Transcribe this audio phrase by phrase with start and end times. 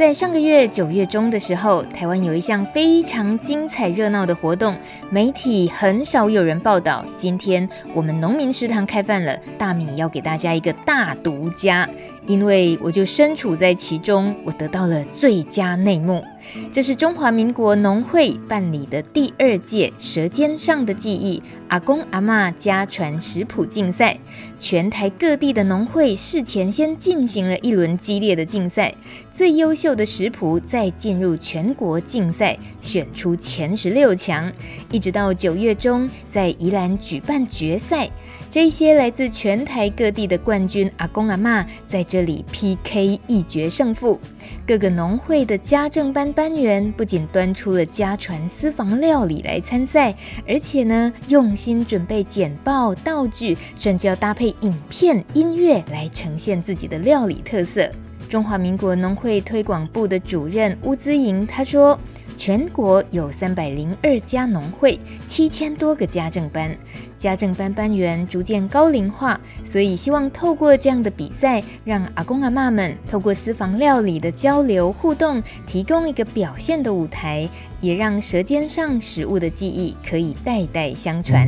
[0.00, 4.74] 在上个月九月中的时候，台湾有一项非常精彩热闹的活动，
[5.10, 7.04] 媒体很少有人报道。
[7.16, 11.86] 今天我们农民食堂开饭了，大米要给大家一个大独家，
[12.24, 16.24] 因为我就身处在其中，我得到了最佳内幕。
[16.72, 24.18] 这是中华民国农会办理的第二届《舌尖上的记忆》阿公阿嬷家传食谱竞赛。
[24.58, 28.94] 全台各地的农会事前先进行了一轮激烈的竞赛，
[29.32, 34.52] 最优秀的食谱再进入全国竞赛，选出前十六强，
[34.90, 38.08] 一直到九月中在宜兰举办决赛。
[38.50, 44.18] 这些来自全台各地的冠军阿公阿妈在这里 PK 一决胜负。
[44.66, 50.12] 各个农会的家政班班员不仅端出了家传私房料理来参赛，
[50.48, 57.88] 而且呢用心准备简报、道具，甚至要搭配影片、音乐来呈现自己的料理特色。
[58.28, 61.96] 中华民国农会推广部的主任乌姿莹他说。
[62.40, 66.74] 全国有三百零二家农会，七千多个家政班，
[67.14, 77.46] 家政班班员逐渐高龄化，所以希望透过这样的比赛，让阿公阿嬷们透过私房料理的交流互动，提供一个表现的舞台，
[77.78, 81.46] 也让舌尖上食物的记忆可以代代相传。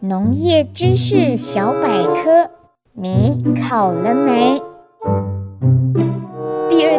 [0.00, 2.50] 农业知识小百科，
[2.94, 4.60] 米烤了没？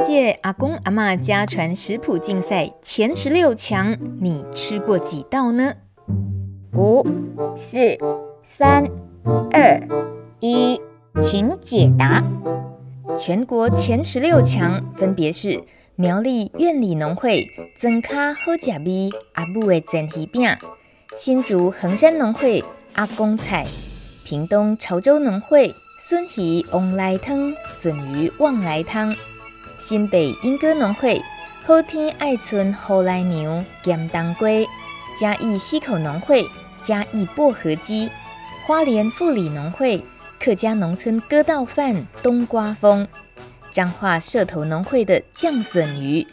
[0.02, 5.74] 第二届阿公阿嬷家传食谱竞赛前十六强，你吃过几道呢？
[6.74, 7.06] 五、
[7.56, 7.78] 四、
[8.44, 8.90] 三、
[9.52, 9.80] 二、
[10.40, 10.82] 一，
[11.22, 12.24] 请解答。
[13.16, 15.64] 全国前十六强分别是
[15.96, 17.48] 苗栗苑里农会
[17.78, 20.50] 增卡好食味阿母的煎鱼饼，
[21.16, 23.68] 新竹横山农会阿公菜，
[24.26, 29.16] 屏东潮州农会笋鱼旺来汤笋鱼旺来汤。
[29.84, 31.20] 新北莺歌农会
[31.66, 34.68] 好天爱春好来牛咸当归，
[35.20, 36.48] 嘉义溪口农会
[36.84, 38.08] 嘉义薄荷鸡，
[38.68, 40.00] 花莲富里农会
[40.40, 43.08] 客家农村割稻饭冬瓜风，
[43.72, 46.28] 彰化社头农会的酱笋鱼，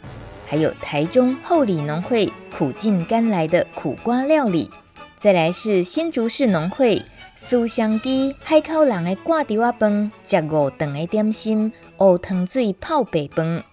[0.45, 4.69] 还有台中后里农会苦尽甘来的苦瓜料理，
[5.17, 7.01] 再来是新竹市农会
[7.41, 11.71] 苏香鸡海口人的挂猪仔饭，食五顿的点心。
[11.97, 13.63] 乌糖水泡白饭，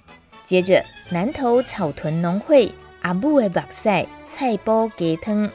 [0.45, 2.73] 接着南投草屯农会
[3.03, 5.51] 阿母的目屎菜脯鸡汤，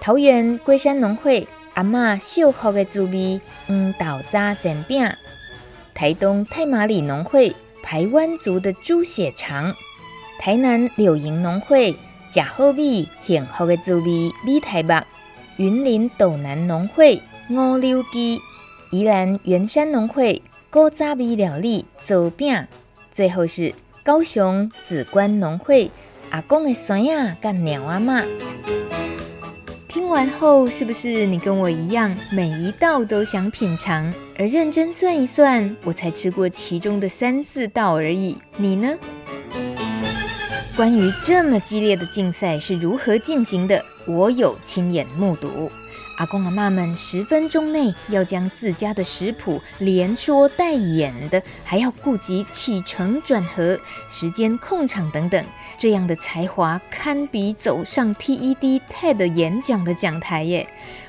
[0.00, 5.04] 桃园龟山农会阿嬷秀福的滋味黄豆渣煎饼，
[5.92, 9.74] 台东太麻里农会排湾族的猪血肠，
[10.38, 11.94] 台南柳营农会
[12.30, 14.94] 食好米幸福的滋味米苔目，
[15.56, 18.42] 云林斗南农会五柳鸡，
[18.90, 20.42] 宜兰圆山农会。
[20.68, 22.66] 古早味料理做饼，
[23.12, 25.92] 最后是高雄紫关农会
[26.30, 28.24] 阿公的孙仔跟鸟阿妈。
[29.88, 34.12] 听完后，是不是你跟我一样，每一道都想品尝？
[34.36, 38.36] 而认真算一算，我才吃过其中的三四道而已。
[38.56, 38.98] 你呢？
[40.74, 45.70] 关于这么激烈的竞赛是如何进行的，我有亲眼目睹。
[46.16, 53.78] 阿公阿嬷们十分钟内要将自家的食谱连说带演的，还要顾及起承转合、
[54.08, 55.44] 时间控场等等，
[55.78, 60.66] 这样的才华堪比走上 TED TED 演讲的讲台耶！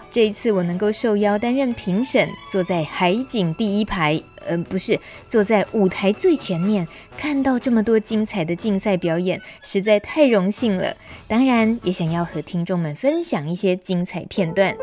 [0.09, 6.87] 这一次我能够受邀担任评审，坐在海景第一排，呃，不是，坐在舞台最前面，
[7.17, 10.95] 看到这么多精彩的竞赛表演，实在太荣幸了。
[11.27, 14.75] 当然，也想要和听众们分享一些精彩片段。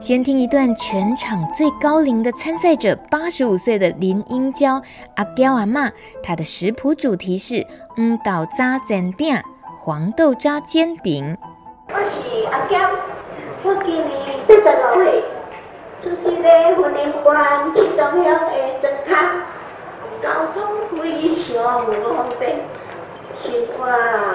[0.00, 4.80] 先听一段全场最高龄的参赛者，八十五岁的林英娇
[5.16, 5.90] 阿娇阿嬷，
[6.22, 7.66] 她的食谱主题是
[7.96, 9.42] 黄豆渣煎饼，
[9.80, 11.36] 黄豆渣煎饼。
[11.88, 12.78] 我是阿娇，
[13.64, 14.06] 我今年
[14.46, 15.24] 八十六岁，
[15.98, 19.42] 出生在云林县七东乡的庄卡，
[20.22, 20.62] 交通
[20.92, 22.56] 非常不方便，
[23.36, 23.84] 生活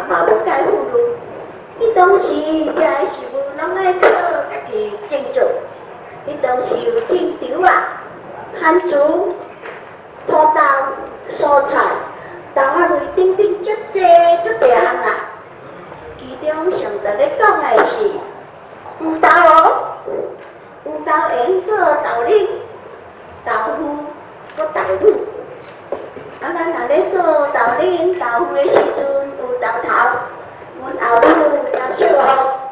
[0.10, 1.16] 嘛不介富裕，
[1.80, 4.08] 你当时食的食物拢爱靠
[4.74, 5.44] 家己种作，
[6.26, 8.02] 你当时有种稻啊、
[8.60, 9.36] 番薯、
[10.26, 10.62] 土豆、
[11.30, 11.80] 蔬菜，
[12.56, 13.62] 豆仔类等等。
[13.64, 14.02] 足济
[14.42, 15.16] 足济项啦，
[16.18, 18.10] 其中上值咧讲的是
[19.00, 19.84] 黄豆哦，
[20.84, 22.48] 黄豆会用做豆奶、
[23.46, 24.06] 豆腐、
[24.58, 25.14] 搁豆乳。
[26.42, 27.80] 啊，咱若咧做豆奶、
[28.20, 29.06] 豆腐的时阵，
[29.40, 29.88] 有豆头，
[30.82, 32.63] 阮后母诚惜哦，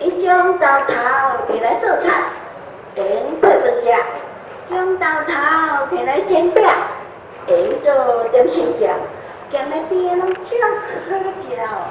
[0.00, 0.94] 伊将豆头
[1.52, 2.22] 摕来做菜，
[2.94, 3.90] 会用配饭食；
[4.64, 6.64] 将豆头摕来煎饼，
[7.46, 8.88] 会用做点心食。
[9.50, 11.88] 咸的甜的拢超好食哦，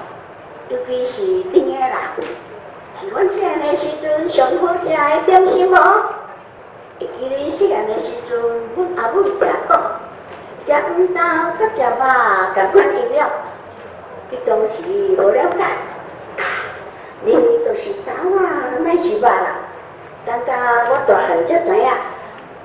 [0.69, 2.13] 尤其是甜的啦，
[2.95, 6.03] 是阮细汉的时阵上好食的点心哦。
[6.99, 8.39] 会记哩细汉的时阵，
[8.75, 9.99] 阮阿母常讲，
[10.63, 11.19] 食黄豆
[11.59, 11.97] 甲食肉
[12.53, 13.29] 共款营养。
[14.29, 14.83] 伊当时
[15.17, 15.65] 无了解，
[17.23, 19.55] 年年都是豆啊，乃是肉啦。
[20.25, 20.55] 刚刚
[20.89, 21.87] 我大汉才知影，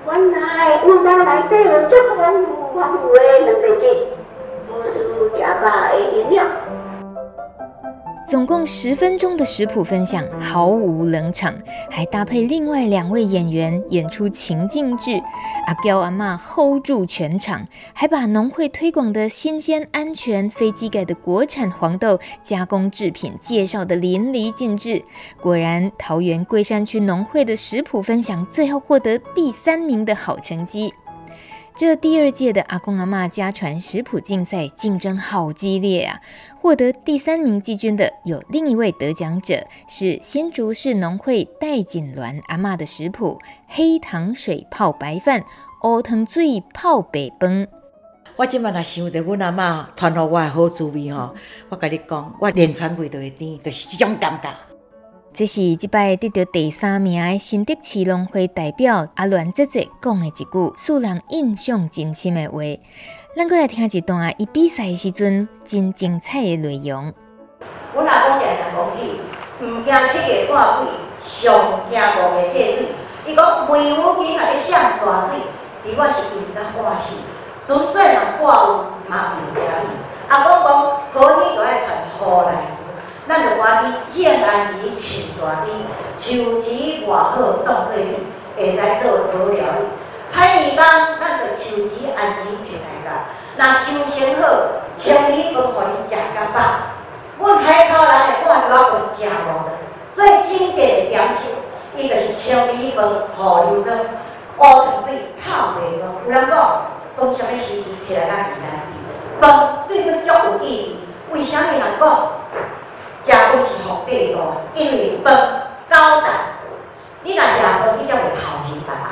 [0.07, 4.12] 原来我家内底有足丰富丰富的蛋白质。
[8.63, 11.53] 总共十分钟的食谱分享，毫无冷场，
[11.91, 15.21] 还搭配另外两位演员演出情境剧。
[15.67, 25.03] 阿娇阿嬷 hold 住全场，还把农会推广的新鲜、安全、非机改的国产黄豆加工制品介绍得淋漓尽致。
[25.41, 30.95] 果然，桃园龟山区农会的食谱分享最后获得第三名的好成绩。
[31.75, 36.21] 这第二届的阿公阿嬷家传食谱竞赛竞争好激烈啊！
[36.61, 45.45] 获得第三名季军的有另一位得奖者，是新竹市农会戴锦鸾阿嬷的食谱黑糖水泡白饭、
[45.83, 47.67] 乌糖水泡白饭。
[48.37, 51.35] 我今晚若想着阮阿嬷传予我的好滋味吼，
[51.71, 54.49] 我甲你讲，我连喘气都会甜，就是这种感觉。
[55.35, 62.59] 这是这摆得到第三名的新德市农会代表阿鸾姐姐讲的一句，使人印象真深的话。
[63.35, 67.15] 咱过来听一段伊比赛时阵真精彩的内容。
[67.95, 69.21] 阮阿公常常讲起，
[69.63, 70.89] 毋惊七个挂鬼，
[71.19, 72.89] 上惊五个借水。
[73.27, 75.39] 伊讲梅雨天若咧上大水，
[75.83, 77.17] 伫我是淹到半死，
[77.67, 79.89] 纯粹人挂有嘛毋成哩。
[80.29, 80.79] 阿公讲
[81.11, 82.72] 好天就爱传雨来。
[83.29, 85.71] 咱着赶去建安寺树大枝，
[86.19, 88.19] 树枝偌好当做米，
[88.57, 89.87] 会使做好料理。
[90.35, 90.85] 歹年冬，
[91.21, 93.09] 咱着树枝安枝摕来甲，
[93.57, 94.43] 若收成好，
[94.97, 96.59] 清米饭互你食甲饱。
[97.39, 99.73] 阮海口人的挂条饭真无的，
[100.13, 101.55] 最经典的点心，
[101.97, 103.97] 伊就是清米饭互柳庄
[104.59, 106.11] 乌糖水泡白饭。
[106.27, 106.83] 有人讲，
[107.17, 110.97] 讲啥物时期摕来甲宜兰比，饭对佮足有意义。
[111.31, 112.29] 为啥物人讲？
[113.53, 114.41] 食饭是皇帝大，
[114.75, 116.29] 因为饭高档。
[117.23, 119.05] 你若食饭，你才会头轻白白。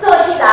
[0.00, 0.48] 做事人，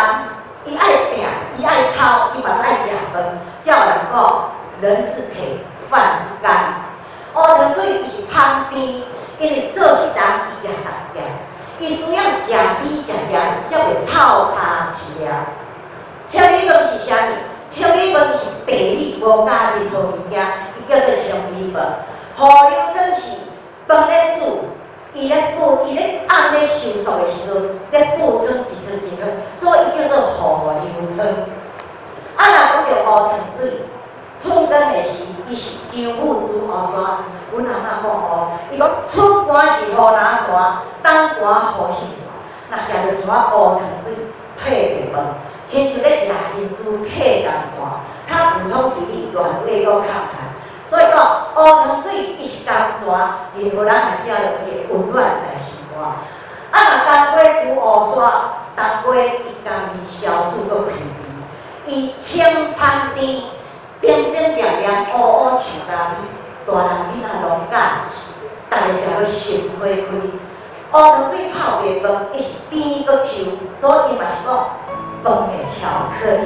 [0.65, 1.23] 伊爱拼，
[1.57, 3.23] 伊爱操，伊嘛爱食饭。
[3.61, 4.49] 才有人讲，
[4.81, 6.51] 人是铁，饭是钢。
[7.35, 9.01] 乌糖水伊是香甜，
[9.39, 11.25] 因为做事人伊食淡点，
[11.79, 15.47] 伊需要食甜食咸，才会臭卡起啊。
[16.27, 17.29] 清米饭是啥物？
[17.69, 20.45] 清米饭是白米，无加任何物件，
[20.77, 21.83] 伊叫做清米饭。
[22.37, 23.31] 河流真是
[23.87, 24.65] 饭咧煮，
[25.13, 31.25] 伊咧补，伊咧按咧收束的时阵，咧补充一层一层，所以伊叫做河流春。
[32.35, 33.83] 啊，若讲着乌糖水，
[34.37, 37.23] 春耕的时，伊是丈夫煮乌山。
[37.53, 40.51] 阮阿嬷讲哦，伊讲春寒是好拿蛇，
[41.01, 42.27] 冬寒好是蛇。
[42.69, 44.13] 若食着一碗乌糖水
[44.61, 45.25] 配白饭，
[45.65, 47.79] 亲像咧食珍珠配淡水，
[48.27, 50.51] 较补充体力，暖胃搁较寒。
[50.85, 53.07] 所以讲，乌糖水伊是甘泉，
[53.57, 55.99] 任何人来食了会温暖在心肝。
[56.69, 58.21] 啊，若冬瓜煮乌沙，
[58.75, 63.41] 冬瓜伊甘味消暑搁去味，伊清香甜，
[63.99, 67.75] 冰冰凉凉，乌乌像咖喱，大人囡仔拢喜欢，
[68.69, 69.89] 大家食了心花开。
[70.91, 74.47] 乌糖水泡白饭，伊是甜搁 Q，所以嘛是讲
[75.23, 76.45] 饭的巧克力。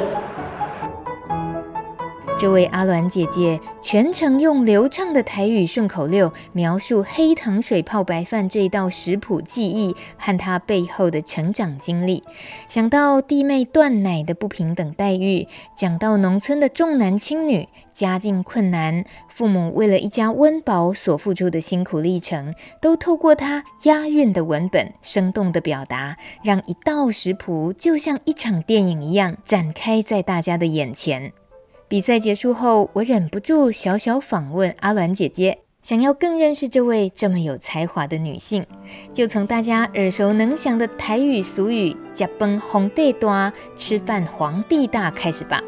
[2.40, 12.24] 这位阿鸾姐姐全程用流畅的台语顺口溜描述黑糖水泡白饭这一道食谱技艺和她背后的成长经历，
[12.70, 31.34] 想到弟妹断奶的不平等待遇，讲到农村的重男轻女、家境困难、父母为了一家温饱所付出的辛苦历程，都透过她押韵的文本生动的表达，让一道食谱就像一场电影一样展开在大家的眼前。
[31.90, 38.64] 比赛结束后，我忍不住小小访问阿鸾姐姐，想要更认识这位这么有才华的女性，
[39.12, 45.60] 就从大家耳熟能详的台语俗语“吃饭皇帝大，吃饭皇帝大”开始吧。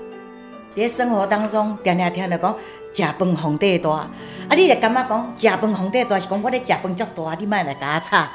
[0.78, 2.56] 在生活当中，常常听到讲
[2.94, 4.12] 食饭皇帝大，啊，
[4.56, 8.28] 你就感觉讲食饭皇帝大是讲我咧食饭足大，你莫来甲我吵。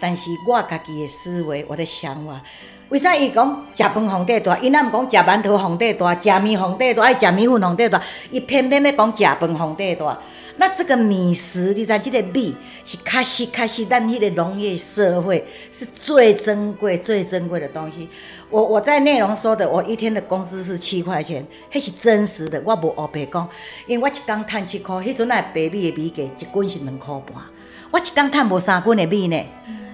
[0.00, 2.40] 但是我家己的思维，我的想法，
[2.88, 4.56] 为啥伊讲食饭皇帝大？
[4.58, 10.18] 伊若毋讲食馒头皇帝大，食面皇帝大，爱食米粉皇帝大，伊偏偏要讲食饭皇帝大。
[10.56, 18.08] 那这个米食，你知，这个米是确实确实，咱迄个农业社会是最珍贵、最珍贵的东西。
[18.48, 23.48] 我我在内容说的，我一天的工资是七块钱，迄是真实的，我无黑白讲，
[23.86, 27.44] 因为我一工赚七块，迄阵啊白米的米价一斤是两块半，
[27.90, 29.40] 我一工赚无三斤的米呢。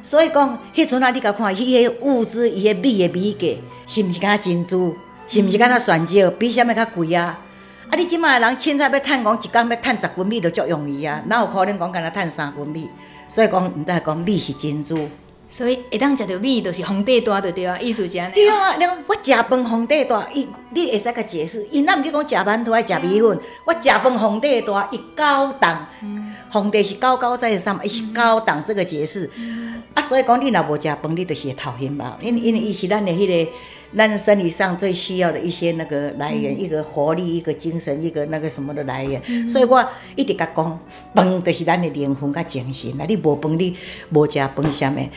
[0.03, 3.49] 所以讲，迄阵啊，你甲看，迄个物资，伊个米的米价
[3.87, 4.95] 是毋是敢若珍珠，
[5.27, 7.39] 是毋是敢若钻石，比啥物较贵啊？
[7.91, 7.97] 啊！
[7.97, 12.89] 你即卖人凊彩要趁讲一工要趁十斤米就足容易啊，哪有可能讲敢那趁三斤米？
[13.29, 15.09] 所以讲毋知讲米是珍珠。
[15.49, 18.35] 所以会当食着米，就是皇帝大，着对啊，意思是安尼。
[18.35, 25.87] 对啊，你讲我食饭皇帝大，伊你会使甲解释，因咱毋去讲食馒头爱食米粉，我食饭皇帝大，伊高档，
[26.51, 29.31] 皇帝是高高在上，伊是高档，这个解释。
[29.95, 32.17] 啊，所以讲你若无食饭，你就是会讨厌吧？
[32.21, 33.51] 因因为伊是咱的迄个。
[33.97, 39.23] 咱生理上最需要的一些那个来源，嗯、一个活力，一个精神，一个那个什么的来源。
[39.29, 39.85] 嗯、所以我
[40.17, 40.79] 一直甲讲，
[41.15, 42.91] 饭就是咱的灵魂甲精神。
[43.01, 43.77] 啊，你无饭，你
[44.11, 45.09] 无食饭，啥物？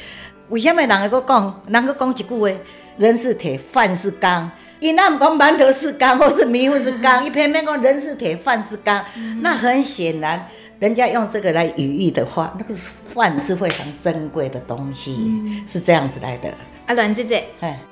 [0.49, 1.61] 为什么人会搁讲？
[1.67, 2.49] 人搁讲一句话：
[2.97, 4.49] 人是铁，饭是钢。
[4.79, 9.03] 伊那毋讲馒头是钢，或是米粉是钢，伊偏偏讲人是铁，饭是钢。
[9.15, 16.53] 嗯、那很显然，人家用这个来比喻的话，那个饭是非常珍贵的东西，嗯、是这样子来的。
[16.87, 17.43] 啊，阮姐姐，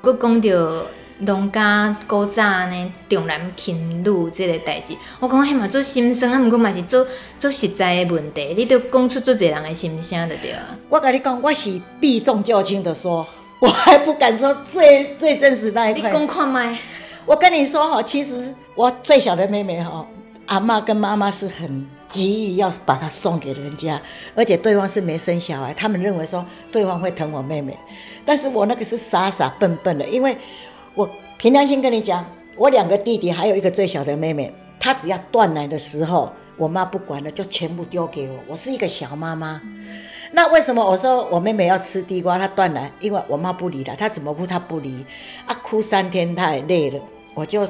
[0.02, 0.86] 佮讲到
[1.20, 7.06] 农家古早呢重男轻女这个代志，我感觉迄嘛做心酸啊，毋过嘛是做
[7.38, 10.64] 做实在的问题，你都讲出做侪人的心声就对啊。
[10.88, 13.28] 我甲你讲，我是避重就轻的说，
[13.60, 16.10] 我还不敢说最最真实那一块。
[16.10, 16.78] 你讲看麦，
[17.26, 20.08] 我跟你说哈，其实我最小的妹妹哈，
[20.46, 24.02] 阿嬷跟妈妈是很急于要把她送给人家，
[24.36, 27.78] 而且对方是没生小孩，他们认为说对方会疼我妹妹。
[28.26, 30.38] 但是我那个是傻傻笨笨的，因为
[30.94, 38.36] 我凭良心跟你讲，我两个弟弟还有一个最小的妹妹，她只要断奶的时候，我妈不管了，就全部丢给我。
[38.48, 39.62] 我是一个小妈妈，
[40.32, 42.92] 那为什么我说我妹妹要吃地瓜，她断奶？
[43.00, 45.06] 因为我妈不理她，她怎么哭她不理，
[45.46, 47.00] 啊，哭三天她也累了，
[47.34, 47.68] 我就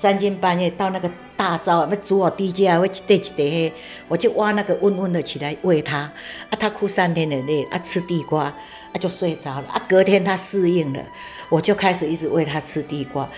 [0.00, 3.72] 三更半夜到那个大灶要煮好低价，会一袋一袋黑，
[4.08, 6.12] 我就挖那个温温的起来喂她，啊，
[6.58, 8.44] 她哭三天也累，啊，吃地瓜。
[8.92, 11.00] 啊就睡着了啊，隔天他适应了，
[11.48, 13.28] 我就开始一直喂他吃地瓜。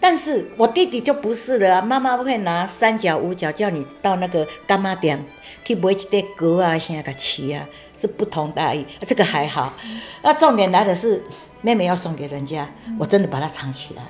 [0.00, 5.22] 但是我弟弟就不是了，妈妈不会拿三角五角叫你到那个干妈店
[5.66, 8.86] 去买一袋果啊，现在个吃啊，是不同待遇。
[9.06, 9.74] 这个还好，
[10.22, 11.22] 那重点来的是
[11.60, 12.66] 妹妹要送给人家，
[12.98, 14.02] 我真的把它藏起来。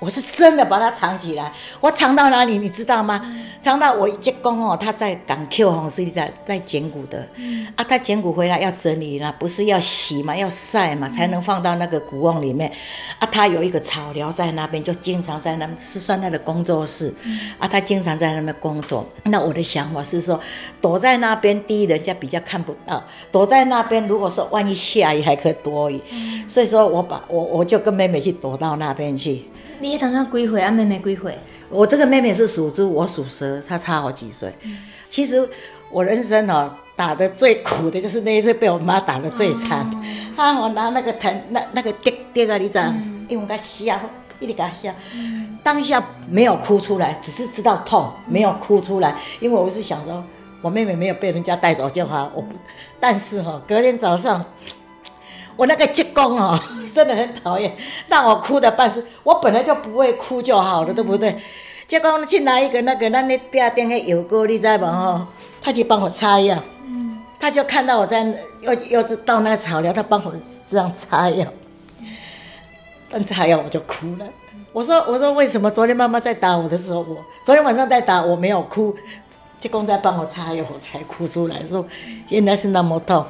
[0.00, 3.20] 我是真的把它藏起来，我藏到哪里你知道吗？
[3.62, 7.28] 藏到我一公哦，他在港 Q 哦所以在在捡骨的，
[7.76, 12.72] 啊，他捡骨回来要整理了，不是要洗嘛，要晒嘛，才能放到那个骨瓮里面。
[13.18, 17.14] 啊，他有一个草寮在那边，就经常在那边是算他的工作室。
[17.58, 19.06] 啊，他经常在那边工作。
[19.24, 20.40] 那我的想法是说，
[20.80, 22.96] 躲在那边，第一人家比较看不到；
[23.30, 26.00] 躲在那边，如果说万一下雨还可以躲雨。
[26.48, 29.44] 所以说我把我我就跟妹妹去躲到那边去。
[29.80, 30.70] 你当初几岁啊？
[30.70, 31.38] 妹妹几岁？
[31.70, 34.52] 我这个妹妹是属猪，我属蛇，她差好几岁。
[34.62, 34.76] 嗯、
[35.08, 35.48] 其实
[35.90, 39.88] 我人生哦，打得最苦的就是那一次被我妈打得最惨。
[40.36, 42.82] 她、哦、我拿那个藤那那个钉钉啊，你知道？
[42.84, 43.98] 嗯、因为她笑，
[44.38, 44.92] 一直给她笑。
[45.14, 49.16] 嗯、当下没有哭出来，只是知道痛，没有哭出来。
[49.40, 50.22] 因为我是想说，
[50.60, 52.30] 我妹妹没有被人家带走就好。
[52.34, 52.48] 我不，
[52.98, 54.44] 但是哈、哦，隔天早上。
[55.60, 56.58] 我那个舅公哦，
[56.94, 57.70] 真的很讨厌，
[58.08, 59.04] 让我哭的半死。
[59.22, 61.36] 我本来就不会哭就好了，对不对？
[61.86, 64.90] 结公去拿一个那个那那第二天的油锅，你知道吗？
[64.90, 65.28] 哈，
[65.60, 66.56] 他去帮我擦药。
[66.86, 67.18] 嗯。
[67.38, 68.22] 他就看到我在
[68.62, 70.32] 又又是到那个草寮，他帮我
[70.70, 71.46] 这样擦药。
[73.10, 73.22] 但。
[73.22, 74.24] 擦药我就哭了。
[74.72, 78.96] 我说我说为什么昨天妈妈在打我的时候，我昨天晚上在打我没有哭，
[79.58, 81.86] 舅公在帮我擦药，我才哭出来，说
[82.30, 83.26] 原来是那么痛。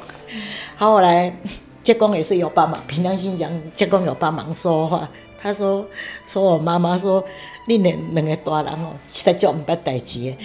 [0.77, 1.35] 好，我来。
[1.83, 5.09] 结公也是有帮忙，平常心讲，结公有帮忙说话。
[5.43, 5.87] 他说
[6.29, 7.25] ：“说我妈妈说，
[7.65, 10.37] 你两个大人哦，实在叫唔捌代志的。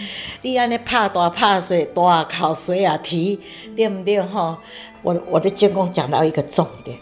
[0.42, 3.38] 你安尼拍大拍水，大口水啊提，
[3.76, 4.56] 对不对吼？
[5.02, 6.98] 我我的舅公讲到一个重点，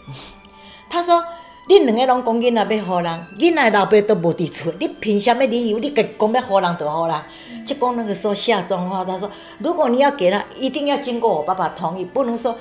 [0.90, 1.22] 他说：
[1.68, 5.78] 你两个拢讲囡仔要好人，囡仔老爸都无伫厝，你凭什么理由？
[5.78, 7.16] 你讲要好人就好人。
[7.64, 12.56] 舅公那个时候下重话，他说：如果你要给他，一定要经过我爸爸同意，不能说。”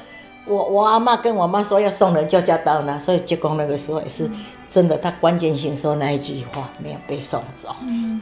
[0.46, 4.30] 我我阿妈跟我妈说要送人就叫到那，所以结婚那个时候也是
[4.70, 7.76] 真的，他关键性说那一句话没有被送走。
[7.82, 8.20] 嗯，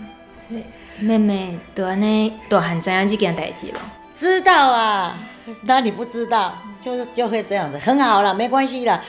[0.47, 0.63] 所以
[0.99, 3.79] 妹妹都安尼大汉知影这件代志了。
[4.13, 5.17] 知道啊，
[5.63, 9.01] 那你不知道，就是就会这样子，很好了，没关系了，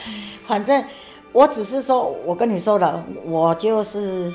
[0.47, 0.83] 反正
[1.31, 4.31] 我只是说，我跟你说了，我就是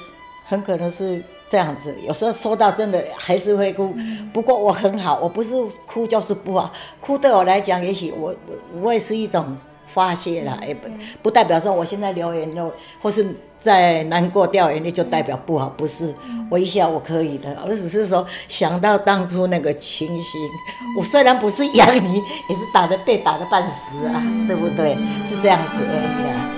[0.47, 1.23] 很可能是。
[1.49, 3.95] 这样子，有时候说到真的还是会哭。
[4.33, 5.55] 不过我很好，我不是
[5.87, 6.71] 哭就是不好。
[7.00, 10.88] 哭对我来讲，也许我我我也是一种发泄啦，也不
[11.23, 12.62] 不代表说我现在流眼泪
[13.00, 13.26] 或是
[13.57, 16.14] 在难过掉眼泪就代表不好，不是。
[16.50, 20.40] 我一下我可以的，我只是说想到当初那个情形，
[20.99, 22.14] 我虽然不是养你，
[22.49, 24.97] 也是打的被打的半死啊，对不对？
[25.25, 26.58] 是这样子而已啊。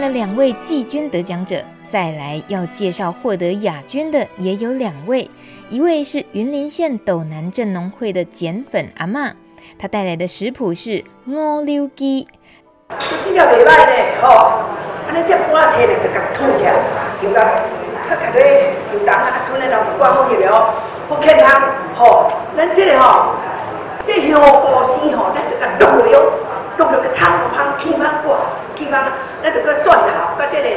[0.00, 5.30] 了两位季军得奖者，再来要介绍获得亚军的也有两位，
[5.68, 9.32] 一位是云林县斗南镇农会的碱粉阿嬷，
[9.78, 12.26] 她带来的食谱是五柳鸡。
[13.22, 13.92] 这条袂歹呢，
[14.22, 14.52] 吼，
[15.06, 16.72] 安尼只碗摕来就甲吐起来，
[17.22, 17.44] 就甲
[18.08, 20.74] 较较咧油重啊，剩的老一罐好去了，
[21.08, 21.62] 不健康，
[21.94, 22.26] 吼，
[22.56, 23.34] 咱这个吼，
[24.06, 26.32] 这香菇丝吼，咱就甲卤落哟，
[26.78, 28.38] 卤落个葱香青香哇，
[28.74, 29.04] 青香。
[29.42, 30.68] 咱着搁蒜头，搁即个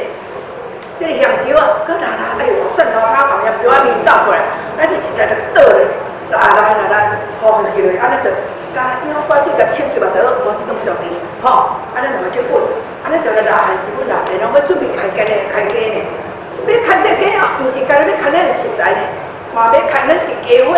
[0.98, 4.40] 即个香蕉啊，搁拿拿，哎呦，蒜头加香蕉啊，面走出来，
[4.78, 5.84] 咱这实在着倒咧，
[6.30, 8.30] 来来来来，放入去，安尼着
[8.74, 12.62] 加香菇丝，甲切切嘛，得我弄上去，吼，安尼两个结棍，
[13.04, 15.98] 安尼就来拿番薯粉拿，然后要准备开鸡呢，开鸡呢，
[16.66, 19.02] 要开这鸡啊，毋是干咧要开咱个食材呢，
[19.52, 20.72] 嘛要开咱一家伙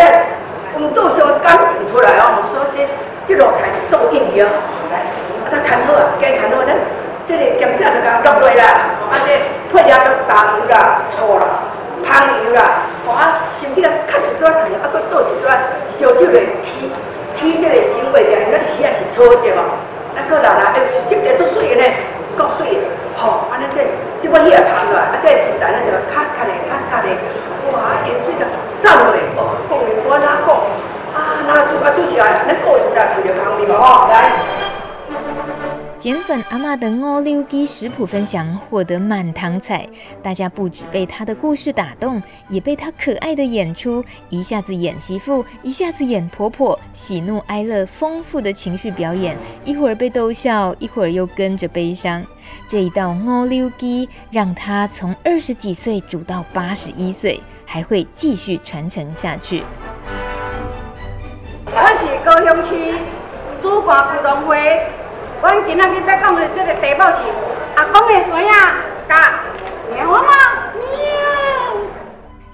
[37.79, 39.87] 食谱分享获得满堂彩，
[40.23, 52.25] 大家不止被他的故事打动，也被他可爱的演出，一下子演媳妇，一下子演婆婆，喜怒哀乐丰富的情绪表演，一会儿被逗笑，一会儿又跟着悲伤。
[52.67, 59.63] 这一道五柳鸡让他从二十几岁煮到八十一岁，还会继续传承下去。
[61.67, 62.95] 我是高雄区
[63.61, 64.81] 主管普通会。
[65.39, 67.21] 我今仔日要讲的这个题目是
[67.77, 68.51] 阿公的孙仔
[69.07, 69.39] 甲
[69.91, 70.31] 猫妈
[70.73, 70.81] 喵。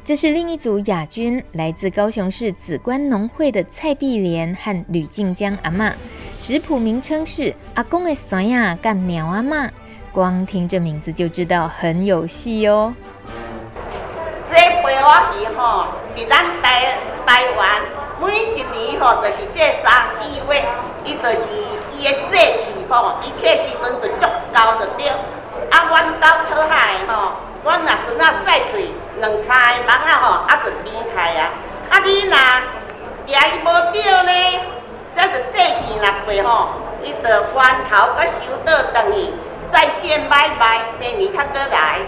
[0.04, 5.94] 这是另一组亚军，来自高雄市紫关农会的蔡碧莲和吕静江阿妈，
[6.38, 9.70] 食谱名称是阿公的孙仔甲猫阿妈，
[10.12, 12.94] 光听这名字就知道很有戏哦。
[14.50, 15.86] 这陪我去吼，
[16.18, 17.82] 在咱台台湾
[18.22, 20.66] 每一年吼，就是这三四月，
[21.06, 21.38] 伊就是
[21.94, 22.73] 伊的节气。
[22.90, 25.10] 吼，伊迄时阵就足高就对。
[25.70, 31.50] 啊，阮兜讨海吼，阮若阵仔晒喙两菜的蠓仔吼，啊，就变态啊。
[31.90, 32.36] 啊，你若
[33.28, 34.60] 抓伊无着呢，
[35.16, 36.70] 这就节气若过吼，
[37.04, 39.34] 伊就翻头甲收倒转去，
[39.72, 42.00] 再见拜拜，明年较再来。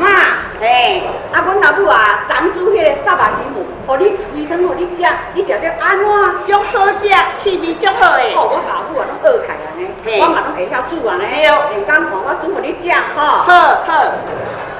[0.00, 5.02] 阿嬷，嘿，啊，阮老母啊，昨煮迄个沙白鱼母，互你鱼汤，互你食，
[5.34, 6.06] 你食着安怎？
[6.46, 7.08] 足好食，
[7.42, 8.32] 气味足好诶。
[8.36, 11.24] 哦，我老母啊，拢学开安尼，我嘛拢会晓煮安尼。
[11.26, 13.42] 对，下工看我煮互你食，吼。
[13.42, 13.50] 好
[13.86, 13.90] 好。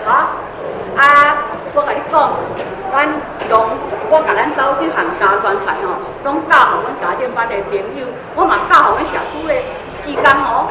[0.07, 0.11] 好，
[0.97, 1.37] 啊，
[1.75, 2.31] 我甲你讲，
[2.93, 3.09] 咱
[3.51, 3.67] 农，
[4.11, 9.63] 我甲咱兜即项家传菜吼，拢教互阮家政班诶朋友，我嘛教互阮社区诶
[10.05, 10.71] 志工吼，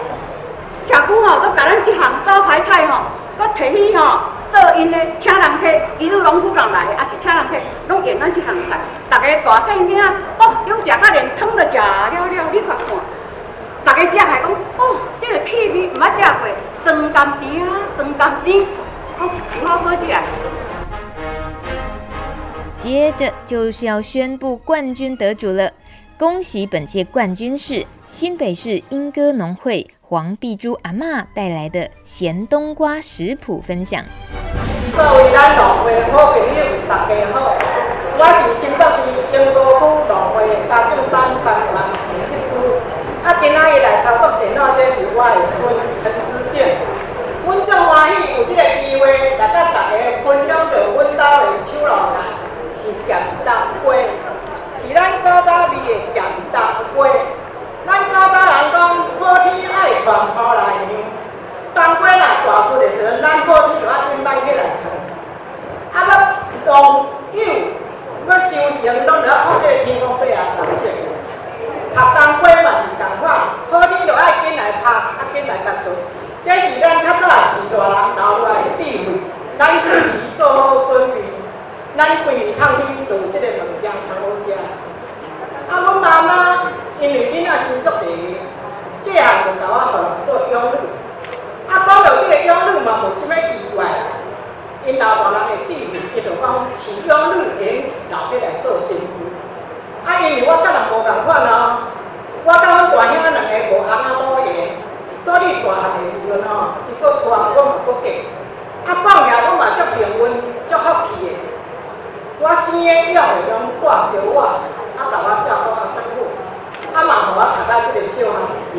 [0.87, 3.03] 社区吼，佮甲咱即项招牌菜吼。
[3.37, 4.17] 佮提起吼，
[4.51, 5.67] 做因的请人客，
[5.99, 7.55] 一路拢妇人来，也是请人客，
[7.87, 8.79] 拢用咱这项菜。
[9.09, 10.01] 大家大细囝，
[10.37, 12.87] 哦，拢食较连汤都食了了，你看看。
[13.83, 18.65] 大家食还讲，哦，这个气味毋捌食过，酸甘甜啊，酸甘甜，
[19.19, 19.29] 哦，
[19.65, 20.05] 好好食。
[22.77, 25.71] 接着就是要宣布冠军得主了，
[26.17, 29.87] 恭喜本届冠军是新北市莺歌农会。
[30.09, 34.01] 黄碧珠阿嬷带来的咸冬瓜食谱分享。
[34.95, 37.51] 各位咱农会好朋友，大家好，
[38.15, 39.03] 我是新北市
[39.35, 41.83] 永和区农会家政班班员
[42.31, 42.55] 碧珠。
[43.27, 46.79] 啊，今仔日来操作电脑，这是我的孙陈思健。
[47.43, 52.31] 阮真欢喜有这个机会来甲大家分享着阮家的手路菜，
[52.79, 53.51] 是咸冬
[53.83, 53.91] 瓜，
[54.79, 56.23] 是咱早早味的咸
[56.55, 56.63] 冬
[56.95, 57.11] 瓜，
[57.85, 58.47] 咱早早。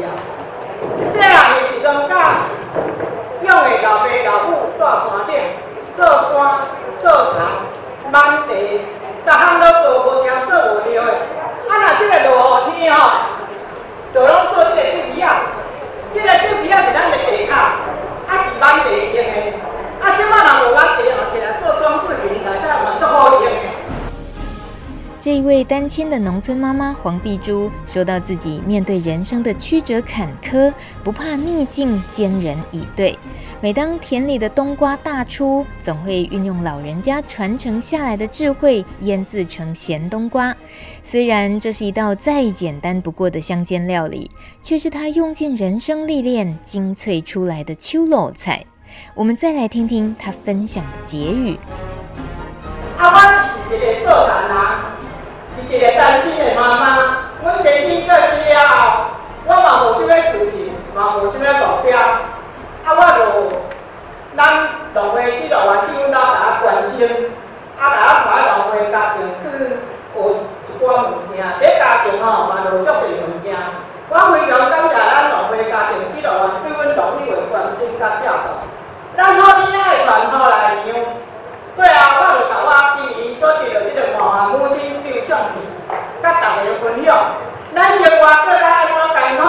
[0.01, 0.07] 要。
[1.11, 2.15] 细汉的时阵，甲
[3.43, 5.35] 养的老爸老母住山顶，
[5.97, 6.31] 做山
[7.03, 8.81] 做田，满地，
[9.25, 11.13] 逐项都做无成做无了的。
[11.69, 13.11] 啊，若即个落雨天吼，
[14.15, 15.27] 就拢做即个竹皮仔，
[16.13, 17.55] 即个竹皮仔是咱的地卡，
[18.29, 19.37] 啊是满地用的。
[20.01, 23.49] 啊，即摆若无满地哦，起来做装饰品，内底嘛足好用的。
[25.21, 30.75] 这一位单亲的农村妈妈黄碧珠说到自己面对人生的曲折坎坷，
[31.05, 33.17] 不怕逆境，坚忍以对。
[33.61, 40.53] 每当田里的冬瓜大出，总会运用老人家传承下来的智慧，腌制成咸冬瓜。
[41.05, 44.29] 虽然这是一道再简单不过的乡间料理，
[44.61, 48.65] 却是她用尽人生历练精粹出来的秋老菜。
[49.15, 51.57] 我们再来听听她分享的结语。
[52.99, 54.78] 啊，我是一个做田人。
[55.69, 59.05] 一个单亲的妈妈，阮先生过世了后，
[59.45, 63.53] 我嘛无啥物支持，嘛无啥物目标，啊，我就
[64.35, 67.05] 咱农会指导员对阮老大家关心，
[67.79, 69.77] 啊，大家带农会家庭去
[70.17, 73.53] 学一寡物件，这家庭吼嘛有足侪物件，
[74.09, 78.57] 我非常感谢咱农会家庭指导员对阮农业的关心甲照顾，
[79.15, 80.97] 咱好囝仔的传统来养，
[81.77, 84.97] 最后我就甲我第一所得到这个毛汉母亲。
[85.29, 85.61] 相片，
[86.23, 87.15] 甲大家分享。
[87.75, 89.45] 咱生活过得安怎艰苦，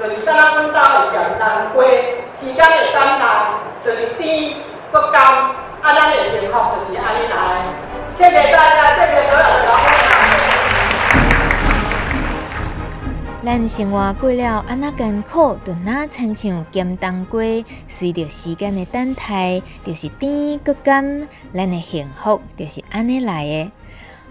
[0.00, 1.84] 就是敢若阮兜的简单过，
[2.32, 3.22] 时间会简单，
[3.84, 4.54] 就是甜
[4.90, 5.22] 搁甘，
[5.82, 6.56] 啊，咱的幸福。
[6.88, 7.34] 就是安尼来。
[8.10, 9.86] 谢谢大家，谢谢所有的老板。
[13.44, 17.42] 咱生活过了安那艰苦，就那亲像咸冬瓜，
[17.86, 22.40] 随着时间的等待，就是甜搁甘，咱的幸福。
[22.56, 23.70] 就是安尼来的。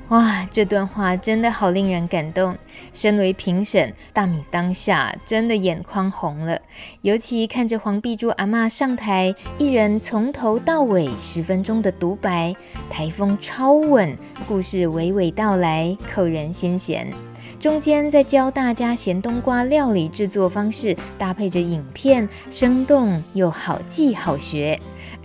[0.09, 2.57] 哇，这段话真的好令人感动。
[2.93, 6.59] 身为评审，大米当下真的眼眶红了。
[7.01, 12.55] 尤其看着黄碧珠阿嬷上台，一人从头到尾十分钟的独白，
[12.89, 14.17] 台风超稳，
[14.47, 17.13] 故事娓娓道来，扣人心弦。
[17.59, 24.79] 中间在教大家咸冬瓜料理制作方式，搭配着影片，生动又好记好学。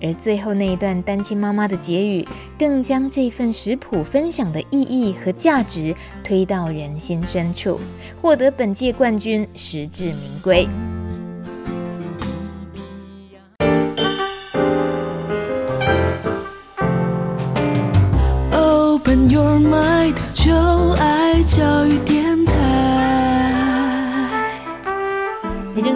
[0.04, 7.80] 而最后那一段单亲妈妈的结语，更将这份食谱分享的意义和价值推到人心深处，
[8.20, 10.68] 获得本届冠军，实至名归。
[18.52, 20.52] Open your mind，就
[20.98, 21.98] 爱教育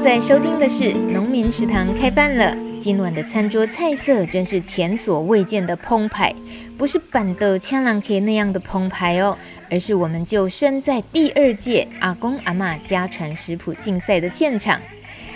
[0.09, 2.57] 在收听的是《农民食堂》开饭了。
[2.81, 6.35] 今晚的餐桌菜色真是前所未见的澎湃，
[6.79, 9.37] 不是板的千郎 K 那样的澎湃哦，
[9.69, 14.81] 而是我们就身在第二届阿公阿嬷家传食谱竞赛的现场。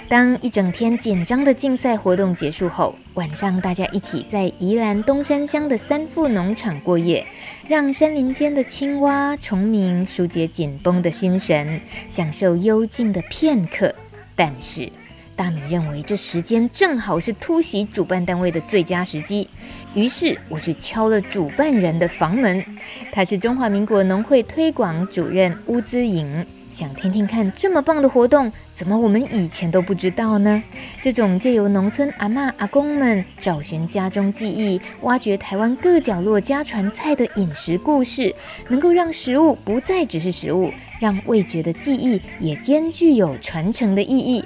[0.09, 7.27] 当一整天紧张的竞赛活动结束后，晚上大家一起在宜兰东山乡的三富农场过夜，
[7.69, 13.95] 让山林间的青蛙虫鸣疏解紧绷的心神，享受幽静的片刻。
[14.37, 14.91] 但是。
[15.35, 19.49] 大米认为这时间正好是突袭主办单位的最佳时机，
[19.95, 22.63] 于是我去敲了主办人的房门。
[23.11, 30.63] 他是中华民国农会推广主任乌兹颖，想听听看这么棒的活动，怎么我们以前都不知道呢？
[31.03, 38.35] 这种借由农村阿嬷阿公们找寻家中记忆，挖掘台湾各角落家传菜的饮食故事，
[38.69, 44.43] 能够让食物不再只是食物，让味觉的记忆也兼具有传承的意义。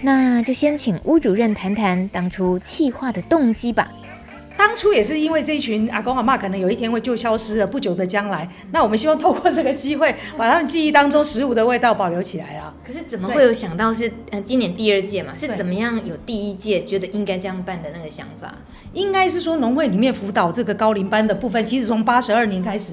[0.00, 3.90] 那就先请巫主任谈谈当初企划的动机吧。
[4.56, 12.72] 当初也是因为这一群阿公阿妈可能有一天会就消失了，不久的将来，那我们希望透过这个机会，把他们记忆当中食物的味道保留起来啊。
[12.86, 15.32] 可是怎么会有想到是呃今年第二届嘛？
[15.36, 18.54] 是怎么样有第一届觉得应该这样办的那个想法？
[18.92, 22.92] 应该是说农会里面辅导这个高龄班的部分，其实从八十二年开始。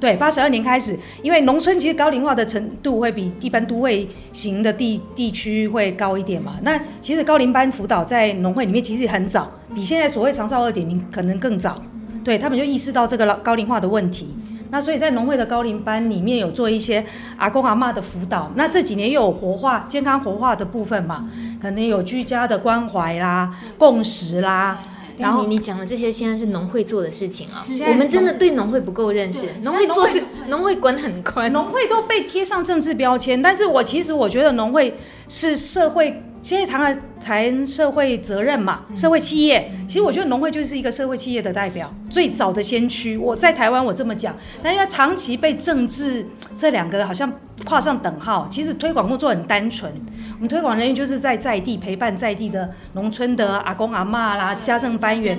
[0.00, 6.56] 对，八十二年开始，因为农村其实高龄化的程度会比一般都会型的地地区会高一点嘛。
[6.62, 11.80] 那其实高龄班辅导在农会里面其实很早，比现在所谓长照二点零可能更早。
[12.24, 14.28] 对，他们就意识到这个高龄化的问题，
[14.70, 17.04] 那所以在农会的高龄班里面有做一些
[17.36, 18.50] 阿公阿嬷的辅导。
[18.54, 21.28] 那这几年又有活化健康活化的部分嘛，
[21.60, 24.78] 可能有居家的关怀啦、共识啦。
[25.18, 29.46] 然后你你讲的这些现在是农会做的事情啊，我们真的对农会不够认识。
[29.62, 33.40] 农会做事，农会管很宽，农会都被贴上政治标签。
[33.40, 34.94] 但是我其实我觉得农会
[35.28, 43.16] 是社会现在谈了谈社会责任嘛，社会企业，其实我觉得农会就是一个社会企业的代表，最早的先驱。
[43.16, 47.32] 我在台湾我这么讲，但因为长期被政治这两个好像
[47.64, 49.92] 画上等号，其实推广工作很单纯，
[50.34, 55.38] 我们推广人员就是在在地陪伴在地的农村的阿公阿妈啦，家政班员，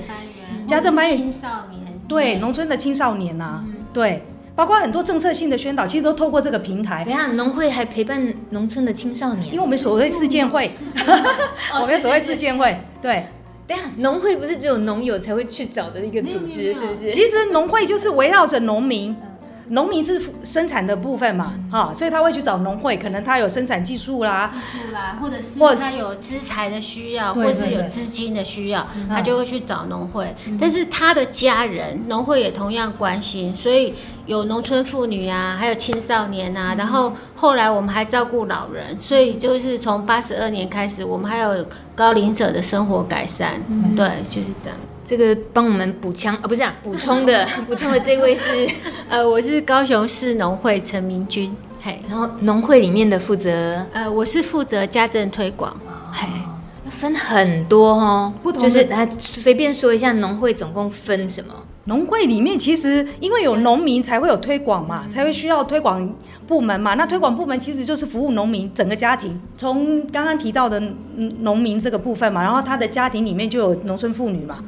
[0.66, 4.24] 家政班员，青少年，对，农村的青少年呐、啊，对。
[4.56, 7.04] 包括很多政策性的宣导，其实都透过这个平台。
[7.04, 10.70] 等下，农会还陪伴农村的青少年，因为我们所谓四件会，
[11.82, 13.26] 我们所谓四件会，对。
[13.66, 17.10] 等下，农会不是只有农友才会去找的一个组织，是不是？
[17.10, 19.16] 其实农会就是围绕着农民。
[19.70, 30.36] 农民是生产的部分嘛，哈、嗯，所以他会去找农会，可能他有生产技术啦，技术啦，或者是他有资材的需要，或是有资金的需要，他就会去找农会。
[30.48, 33.94] 嗯、但是他的家人，农会也同样关心，所以
[34.26, 44.78] 有农村妇女啊，还有青少年啊，然后后来我们还照顾老人，所以就是从八十二年开始，我们还有高龄者的生活改善，嗯、对，就是这样。
[45.06, 48.68] 这个帮我们补枪啊，不是啊，补充的 补充的这位是，
[49.10, 55.76] 呃，我是高雄市农会陈明君，嘿，然后农会里面的负责，呃，我是负责家政推广，
[56.12, 56.28] 嘿，
[56.90, 61.54] 分很多哦，不同就是来随便说一下农会总共分什么？
[61.86, 66.16] 农会里面其实因为有农民才会有推广嘛，才会需要推广
[66.48, 66.94] 部门嘛。
[66.94, 70.82] 那推广部门其实就是服务农民整个家庭，从刚刚提到的
[71.42, 74.60] 农民这个部分嘛，然后他的家庭里面就有农村妇女嘛。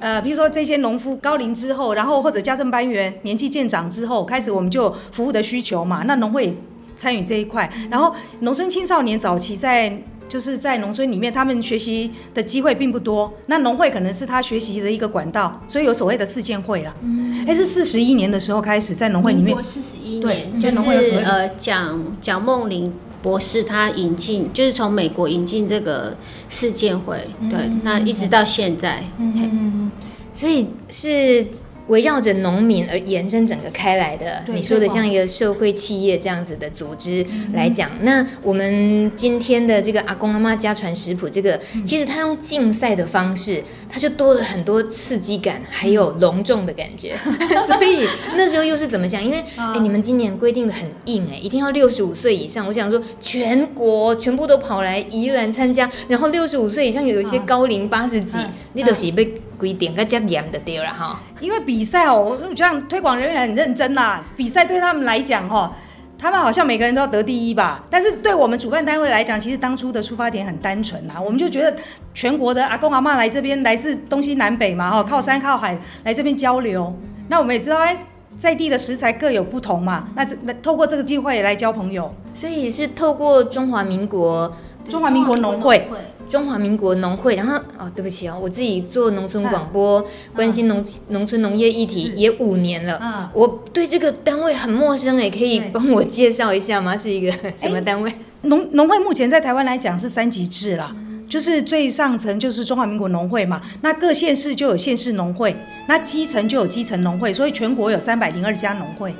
[0.00, 6.02] 呃，比如说这些农夫高龄之后，然后或者家政班员年纪渐长之后，开始我们就服务的需求嘛。
[6.06, 6.56] 那农会
[6.94, 13.32] 参与这一块，然后农村青少年早期在就是在农村里面，他们学习的机会并不多。
[13.46, 16.92] 那农会可能是他学习的一个管道，所以有所谓的四建会啦。
[17.02, 19.56] 嗯，哎，是四十一年的时候开始在农会里面。
[19.62, 22.92] 四十一年，对，就是呃蒋蒋梦麟。
[23.22, 26.16] 博士他引进，就是从美国引进这个
[26.48, 29.90] 事件会，对，嗯、那一直到现在，嗯嗯嗯，
[30.32, 31.46] 所以是。
[31.88, 47.16] 围绕着农民而延伸整个开来的，你说的像一个社会企业这样子的组织来讲，那我们今天的这个阿公阿妈家传食谱，这个其实他用竞赛的方式，他就多了很多刺激感，还有隆重的感觉。
[47.66, 49.24] 所以那时候又是怎么想？
[49.24, 52.66] 因为哎，你们今年规定的很硬哎，一定要六十五岁以上。
[52.66, 58.38] 我想说，全国全部都跑来宜兰参加，然后六十五岁以上有一些高龄八十几，
[58.72, 59.32] 你都是被。
[59.58, 64.22] 规定个这严的对了哈，因为比赛哦，我觉得推广人员很认真呐。
[64.36, 65.72] 比赛对他们来讲哈，
[66.18, 67.84] 他们好像每个人都要得第一吧。
[67.90, 71.74] 但是对我们主办单位来讲，其实当初的出发点很单纯呐，我们就觉得
[72.14, 76.94] 全国的阿公阿妈来这边，来自东西南北嘛哈，靠山靠海来这边交流。
[77.28, 77.96] 那我们也知道哎，
[78.38, 84.54] 在地的食材各有不同嘛，那这透过这个机会来交朋友，所以是透过中华民国
[84.88, 85.88] 中华民国农会。
[86.28, 96.96] 中华民国农会，然后哦，对不起哦，我自己做农村广播，关心农农村农业议题也五年了，我对这个单位很陌生哎，可以帮我介绍一下吗？
[96.96, 98.12] 是一个什么单位？
[98.42, 100.94] 农农会目前在台湾来讲是三级制啦，
[101.28, 105.56] 就是最上层就是中华民国农会嘛，那各县市就有县市农会，
[105.88, 109.14] 那基层就有基层农会，所以全国有三百零二家农会，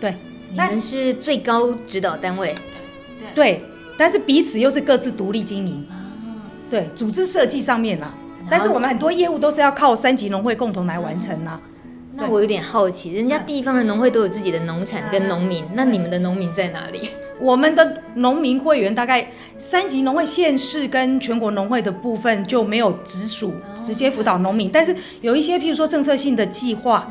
[0.00, 0.14] 对，
[0.50, 2.54] 你们是最高指导单位，
[3.34, 3.62] 对，
[3.96, 5.86] 但是彼此又是各自独立经营。
[6.70, 8.14] 对，组织设计上面啦，
[8.50, 11.58] 但是我们很多业务都是要靠三级农会共同来完成呐。
[12.14, 17.10] 那我有点好奇，人家地方的农会都有自己的农产跟农民，那你们的农民在哪里？
[17.40, 19.24] 我们的农民会员大概
[19.56, 23.52] 三级农会县市跟全国农会的部分就没有直属
[23.84, 27.08] 直接辅导农民，但是有一些譬如说政策性的计划，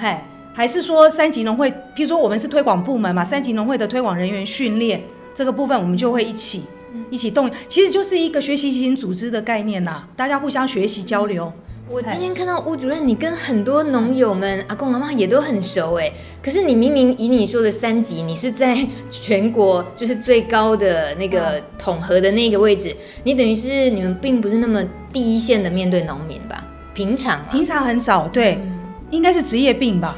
[0.00, 0.16] 嘿，
[0.54, 5.02] 还是说三级农会，譬如说我们是推广部门嘛，三级农会的推广人员训练
[5.34, 6.62] 这个部分，我们就会一起。
[7.10, 11.52] 一起动，其实就是一个学习型组织的概念呐，大家互相学习交流。
[11.90, 26.62] 我今天看到吴主任，你跟很多农友们、阿公阿妈也都很熟哎，可是你明明以你说的三级，你是在全国就是最高的那个统合的那个位置，你等于是你们并不是那么第一线的面对农民吧？
[26.92, 28.58] 平常啊平常很少，对。
[28.62, 28.77] 嗯
[29.10, 30.14] 应该是职业病吧，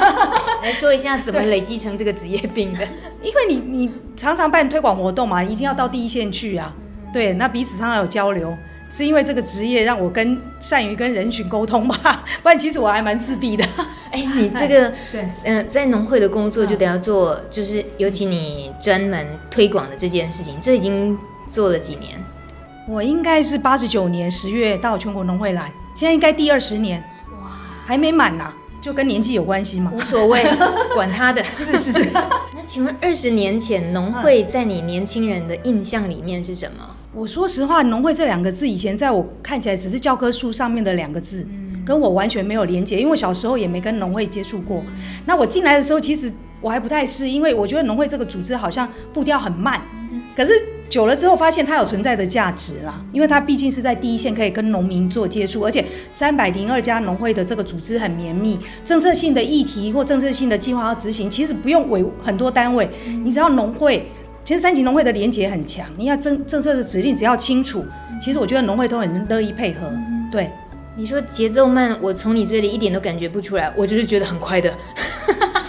[0.62, 2.86] 来说一下怎么累积成这个职业病的。
[3.22, 6.72] 因为你你常常办推广活动嘛，一定要到第一线去啊。
[7.12, 8.54] 对，那彼此常常有交流，
[8.90, 12.24] 是因为这个职业让我跟善于跟人群沟通吧。
[12.42, 13.64] 不然其实我还蛮自闭的。
[14.10, 21.16] 哎，你这个对，嗯、呃，在农会的工作就得要做，就是尤其你专门推广的这件事情，这已经
[21.48, 22.22] 做了几年？
[22.86, 27.02] 我应该是八十九年十月到全国农会来，现在应该第二十年。
[27.86, 29.92] 还没满呢、啊，就跟年纪有关系吗？
[29.94, 30.44] 无所谓，
[30.94, 31.42] 管他的。
[31.44, 32.10] 是是是。
[32.12, 36.84] 那请问二十年前农会在你年轻人的印象里面是什么？
[37.14, 44.82] 我说实话，农会这两个字以前在我看起来只是教科书上面的两个字，嗯、跟我完全没有连结，因为我小时候也没跟农会接触过。
[44.86, 44.92] 嗯、
[45.24, 49.80] 那我进来的时候，其实我还不太适应，因为我觉得农会这个组织好像步调很慢。
[50.12, 50.52] 嗯、可是
[50.88, 64.06] 久了之后，发现它有存在的价值啦，因为它毕竟是在第一线，可以跟农民做接触，而且三百零二家农会的这个组织很绵密，政策性的议题或政策性的计划要执行，其实不用委很多单位，嗯、你只要农会。
[64.44, 67.84] 其实三级农会的连结很强，你要政政策的指令只要清楚，
[68.22, 69.90] 其实我觉得农会都很乐意配合。
[70.30, 70.48] 对，
[70.94, 74.72] 你说节奏慢，我从你这里一点都感觉不出来，我就是觉得很快的。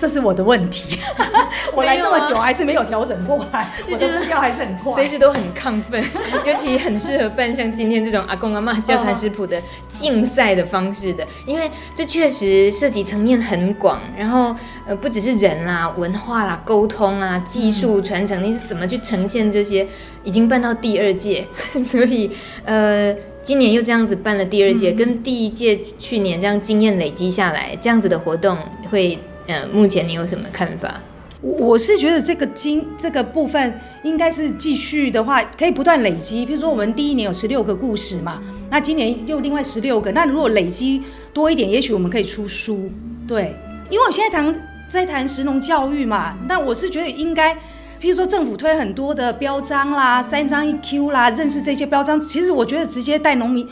[0.00, 0.98] 这是我的问题，
[1.76, 6.02] 我来这么久还是没有调整过来，我的步调还是很快，随时都很亢奋，
[6.46, 9.60] 尤其很适合办像今天这种阿公阿妈家传食谱的
[9.90, 19.86] 竞赛的方式的，因为这确实涉及层面很广，然后呃不只是人啦、文化啦、沟通啊、技术传承，你是怎么去呈现这些？
[20.24, 21.46] 已经办到第二届，
[21.84, 22.30] 所以
[22.64, 28.56] 呃今年又这样子办了第二届，跟第一届去年这样经验累积下来，这样子的活动
[28.90, 29.18] 会。
[29.46, 31.00] 嗯，目前你有什么看法？
[31.42, 36.44] 我是觉得这个经这个部分应该是继续的话，可以不断累积。
[36.44, 40.12] 比如说我们第一年有十六个故事嘛，那今年又另外十六个。
[40.12, 42.90] 那如果累积多一点，也许我们可以出书。
[43.26, 43.54] 对，
[43.88, 47.54] 因为我现在谈在谈食农教育嘛，那我是觉得应该，
[47.98, 53.66] 譬如说政府推很多的标章啦，三张一 Q 啦，认识这些标章，其实我觉得直接带农民。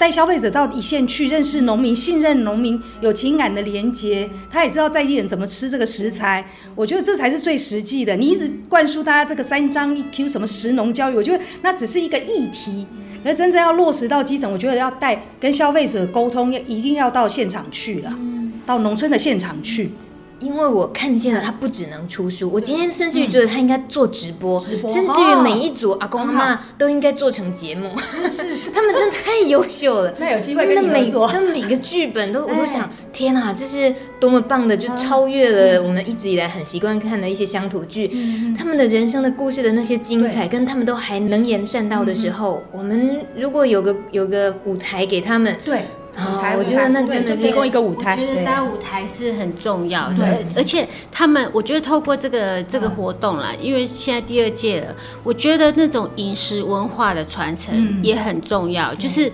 [0.00, 6.42] 带消费者到一线去认识农民，信任农民，有情感的连接，他也知道在地人怎么吃这个食材。
[6.74, 8.16] 我觉得这才是最实际的。
[8.16, 12.86] 你一直灌输大家这个三张一 Q 什么食农教育，我觉得那只是一个议题，
[13.22, 18.18] 而真正要落实到基层，我觉得要带跟消费者沟通，要一定要到现场去了，
[18.64, 19.90] 到农村的现场去。
[20.40, 27.90] 因为我看见了，他不只能出书，我今天甚至于觉得他应该做直播，甚至于每一组阿公阿嬷都应该做成节目。
[27.98, 30.14] 是是是， 他们真的太优秀了。
[30.18, 38.10] 那有机会跟他每个剧本都， 我都想，天哪，这是多么棒的，就超越了我们一直以来很习惯看的一些乡土剧。
[38.56, 45.82] 他们的人生的故事的那些精彩，跟他们都还能言善道的时候，我们如果有个有个舞台给他们，对。
[46.26, 48.12] 舞台，我觉得那真的提供一个舞台。
[48.12, 58.94] 我觉得搭舞台是很重要的，而且他们，我觉得透过这个这个活动啦，因为现在第二届了，我觉得那种饮食文化的传承也很重要。
[58.94, 59.30] 就是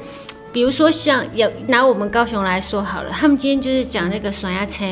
[0.53, 4.85] 比如说像有拿我们高雄来说好了，他们今天就是讲那个酸鸭车，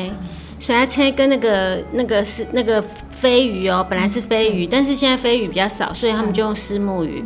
[0.59, 7.23] 酸鸭车跟那个那个是那个飞鱼哦，本来是飞鱼，但是现在飞鱼比较少，所以他们就用石目鱼。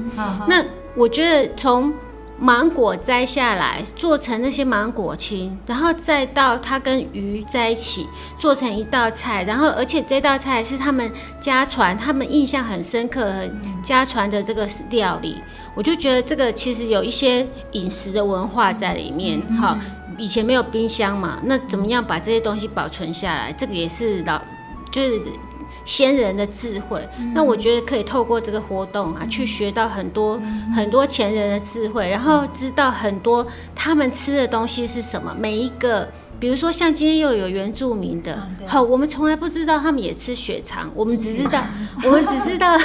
[0.48, 0.64] 那
[0.96, 1.94] 我觉得从
[2.40, 15.36] 芒果摘下来，做成那些芒果青，然后再到它跟鱼在一起做成一道菜，然后而且这道菜是他们家传，他们印象很深刻、很家传的这个料理，
[15.76, 19.42] 我就觉得这个其实有一些饮食的文化在里面。
[19.58, 19.78] 好，
[20.18, 23.52] 以前没有冰箱嘛，那怎么样把这些东西保存下来？
[23.52, 24.42] 这个也是老
[24.90, 25.22] 就是。
[25.90, 30.40] 先人的智慧，那我觉得可以透过这个活动啊，去学到很多
[30.76, 36.08] 很多前人的智慧，然后知道很多他们吃的东西是什么，每一个。
[36.40, 41.62] 比如说，像今天又有原住民的，好，我们从来不知道他们也吃血肠，我们只知道，
[42.06, 42.78] 我们只知道，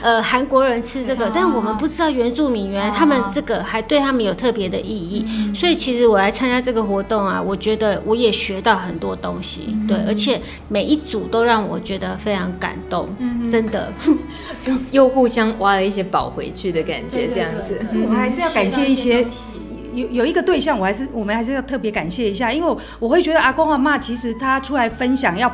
[0.00, 5.54] 呃，韩国人吃这个，但我们不知道原住民原来他们这个还对他们有特别的意义。
[5.54, 13.08] 所以其实我来参加这个活动啊，我觉得我也学到很多东西，对，而且每一组都让我觉得非常感动，
[13.50, 13.92] 真的，
[14.62, 17.78] 就 又互相挖了一些宝回去的感觉，这样子。
[18.06, 19.26] 我还是要感谢一些。
[19.94, 25.50] 有有一个对象，我还是我们还是要特别感谢一下，因为我，会觉得阿公阿嬷其实他出来分享要，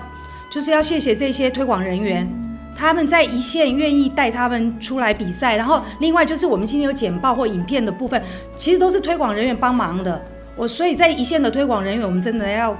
[0.51, 2.29] 就是要谢谢这些推广人员，
[2.77, 8.23] 他们在一线愿意带他们出来比赛，然后另外就是我们今天有简报或影片的部分，
[8.57, 10.23] 其实都是推广人员帮忙的。
[10.57, 12.77] 我所以在一线的推广人员，我们真的要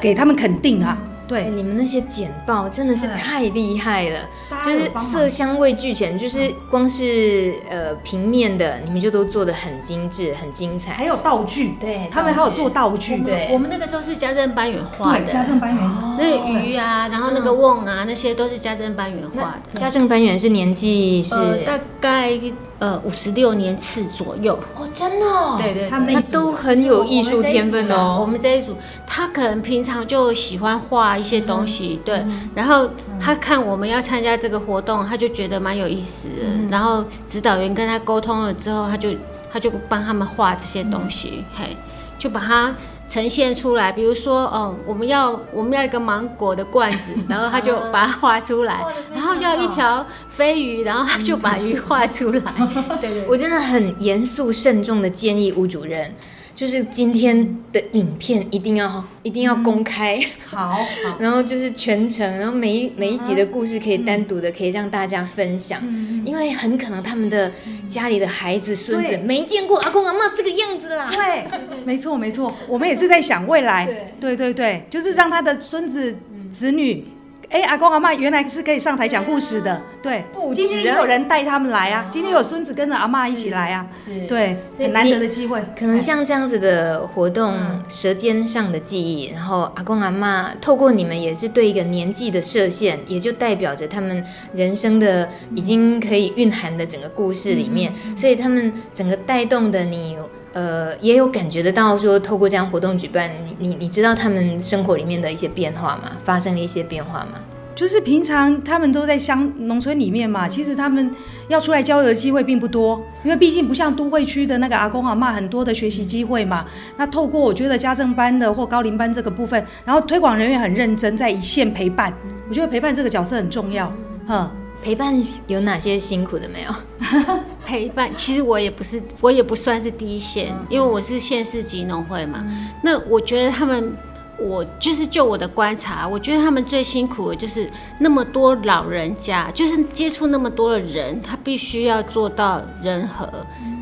[0.00, 0.98] 给他们肯定啊。
[1.28, 4.20] 对、欸，你们那些简报真的是太厉害了，
[4.64, 10.94] 就是色香味俱全，就是光是呃平面的，你们就都做的很精致、很精彩。
[10.94, 19.78] 还有道具，对，他们还有做道具，对，我们那个都是家政班员画的，家政班员，那个鱼啊，然后那个瓮啊，那些都是家政班员画的。
[19.78, 21.34] 家政班员是年纪是
[21.66, 22.40] 大概。
[22.78, 24.58] 呃，五十六年次左右。
[24.76, 28.18] 哦，真的，哦，对，对对，他们都很有艺术天分哦。
[28.20, 28.76] 我们这一组，
[29.06, 32.24] 他可能平常就喜欢画一些东西，嗯、对，
[32.54, 32.88] 然后
[33.20, 36.44] 他看我们要参加这个活动，他就觉得蛮有意思的。
[36.44, 39.10] 嗯、然后指导员跟他沟通了之后，他就
[39.52, 41.76] 他就帮他们画这些东西，嗯、嘿，
[42.16, 42.74] 就把他
[43.08, 52.42] 呈现出来，比如说，哦，我们要我们要一个芒果的罐子， 然后他就把它画出来，然后要一条飞鱼，然后他就把鱼画出来。
[53.00, 56.12] 对，对对，我真的很严肃慎重的建议吴主任。
[56.58, 60.78] 就是今天的影片一定要一定要公开，好，好，
[61.20, 65.80] 然后就是全程，然后每一每一集的故事可以单独的可以让大家分享，
[66.26, 67.52] 因为很可能他们的
[67.86, 71.08] 家里的孩子孙子没见过阿公阿嬷这个样子啦。
[71.12, 71.46] 对，
[71.84, 73.86] 没错没错，我们也是在想未来，
[74.18, 74.36] 对。
[74.36, 76.16] 对对，就是让他的孙子
[76.52, 77.04] 子女。
[77.50, 80.22] 哎，阿公阿嬷原来是可以上台讲故事的，对。
[80.32, 85.62] 不今天也有人带他们来啊，今天有孙子跟着阿嬷一起来啊，是，对，很难得的机会。
[85.78, 94.22] 可能像这样子的活动，舌尖上的记忆，然后阿公阿嬷透过你们也是对一个年纪的设限，也就代表着他们
[94.52, 100.18] 人生的已经可以蕴含的整个故事里面，所以他们整个带动的你。
[100.58, 106.10] 呃，也有感觉得到说，透过这样活动举办，你你你知道他们生活里面的一些变化吗？
[106.24, 107.34] 发生了一些变化吗？
[107.76, 111.14] 就是平常他们都在乡农村里面嘛，其实他们
[111.46, 116.64] 要出来交流的机会并不多，因为毕竟不像都会区的那个阿公阿嬷很多的学习机会嘛。
[116.96, 122.12] 那透过我觉得家政班的或高龄班这个部分，然后推广人员很认真在一线陪伴，
[122.48, 123.92] 我觉得陪伴这个角色很重要，
[124.26, 124.50] 哈。
[124.82, 125.14] 陪伴
[125.46, 126.74] 有哪些辛苦的没有？
[127.66, 132.42] 陪伴其实我也不是，我也不算是第一线，因为我是县市级农会嘛。
[132.82, 133.92] 那我觉得他们，
[134.38, 137.68] 我就是就我的观察，我觉得他们最辛苦的就是
[137.98, 143.28] 那么多老人家，就是接触那么多的人，他必须要做到人和，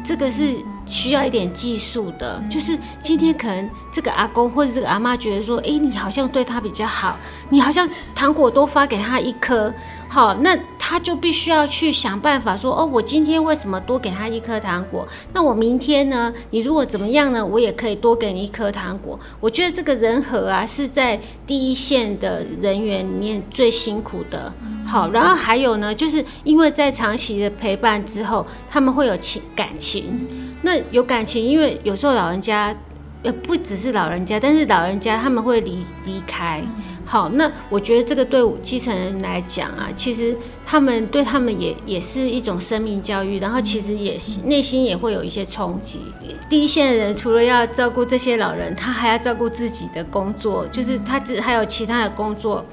[0.04, 2.42] 这个是需要一点技术的。
[2.50, 7.16] 就是今天可能这个阿公或者这个阿妈觉得说，哎，你好像对他比较好，
[7.50, 9.72] 你好像糖果多发给他一颗。
[10.16, 15.06] 好，那他就必须要去想办法说，哦，我今天为什么多给他一颗糖果？
[15.34, 16.32] 那我明天呢？
[16.52, 17.44] 你如果怎么样呢？
[17.44, 19.20] 我也可以多给你一颗糖果。
[19.40, 24.50] 我觉得这个人和啊，是在第一线的人员里面最辛苦的。
[24.86, 30.26] 好，然后还有呢，就是因为在长期的陪伴之后，他们会有情感情。
[30.62, 32.74] 那有感情，因为有时候老人家，
[33.22, 36.64] 呃，不只是老人家，但是老人家他们会离离开。
[37.08, 40.36] 好，那我觉得这个对基层人来讲啊，其实
[40.66, 46.00] 他们对他们也也是一种生命教育，然后其实也内心也会有一些冲击。
[46.48, 52.66] 第一线的人除了要照顾这些老人，他还要照顾自己的工作，就是他只还有其他的工作，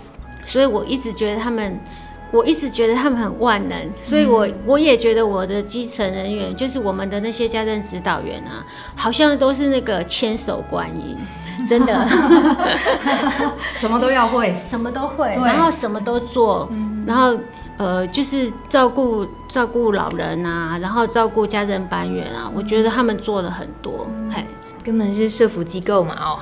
[0.47, 1.79] 所以我一直觉得他们，
[2.31, 8.65] 我一直觉得他们很万能，所以我我也觉得我的基层人员，就是我们的那些家政指导员啊，
[8.95, 11.15] 好像都是那个千手观音。
[11.67, 12.07] 真的，
[13.77, 16.69] 什么都要会， 什么都会，然后什么都做，
[17.05, 17.37] 然后
[17.77, 24.45] 呃，就是照顾照顾老人啊，然后照顾家政班员啊，我觉得他们做了很多，嘿，
[24.83, 26.39] 根本是社福机构嘛，哦，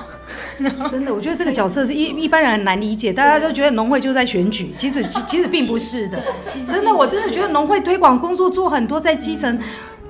[0.89, 6.21] 真的，我觉得这个角色是一一般人很难理解，大家都觉得农会就在选举，其实其实并不是的，
[6.67, 9.57] 真的，我真的觉得农会推广工作做很多在基层。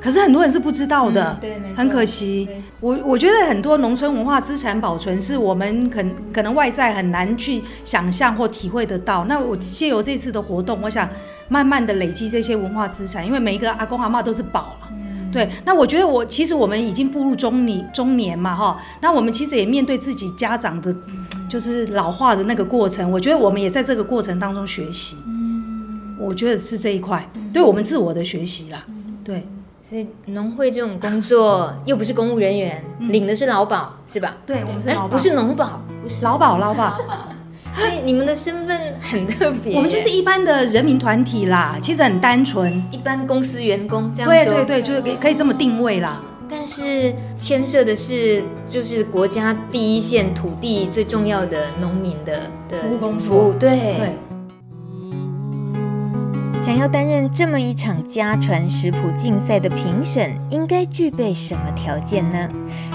[0.01, 2.49] 可是很多人是不知道的，嗯、对，没，很可惜。
[2.79, 9.25] 我我觉得很多农村文化资产保存是我们可可能外在很难去想象或体会得到。
[9.25, 11.07] 那我借由这次的活动，我想
[11.49, 14.89] 慢慢的累积这些文化资产，因为每一个阿公阿妈都是宝了。
[14.89, 18.81] 嗯、对，那我觉得我其实我们已经步入中年中年嘛，哈。
[19.01, 20.95] 那我们其实也面对自己家长的，
[21.47, 23.11] 就是老化的那个过程。
[23.11, 25.17] 我觉得我们也在这个过程当中学习。
[25.27, 28.83] 嗯，我觉得是这一块，对我们自我的学习啦。
[29.23, 29.45] 对。
[29.91, 34.37] 所以农会这种工作 又不是公务人员，嗯、领的是劳保，是吧？
[34.45, 36.97] 对，我们是劳保，不是农保，不是劳保，劳保。
[37.75, 39.75] 所以你们的身份很特别。
[39.75, 44.45] 我们就是一般的人民团体啦，其实很单纯，一般公司员工这样说。
[44.45, 46.21] 对对对，就是可以可以这么定位啦。
[46.49, 53.69] 但是牵涉的是，就是国家第一线土地最重要的农民的的服务工，服务，对。
[53.69, 54.17] 对
[56.71, 62.47] 想要担任这么一场家传食谱竞赛的评审，应该具备什么条件呢？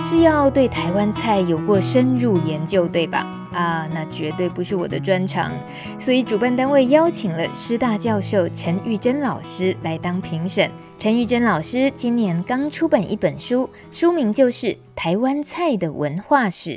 [0.03, 3.27] 是要对台湾菜有过深入研究，对吧？
[3.57, 5.51] 啊，那绝对不是我的专长。
[5.99, 10.71] 所以主办单位邀请了师大教授陈玉珍老师来当评审。
[10.99, 16.71] 陈玉珍老师今年刚出版一本书，书名就是《台湾菜的文化史》，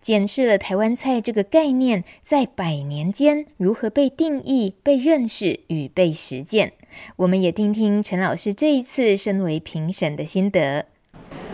[0.00, 6.72] 检视了台湾菜这个概念在百年间如何被定义、被认识与被实践。
[7.16, 10.86] 我们也听听陈老师这一次身为评审的心得。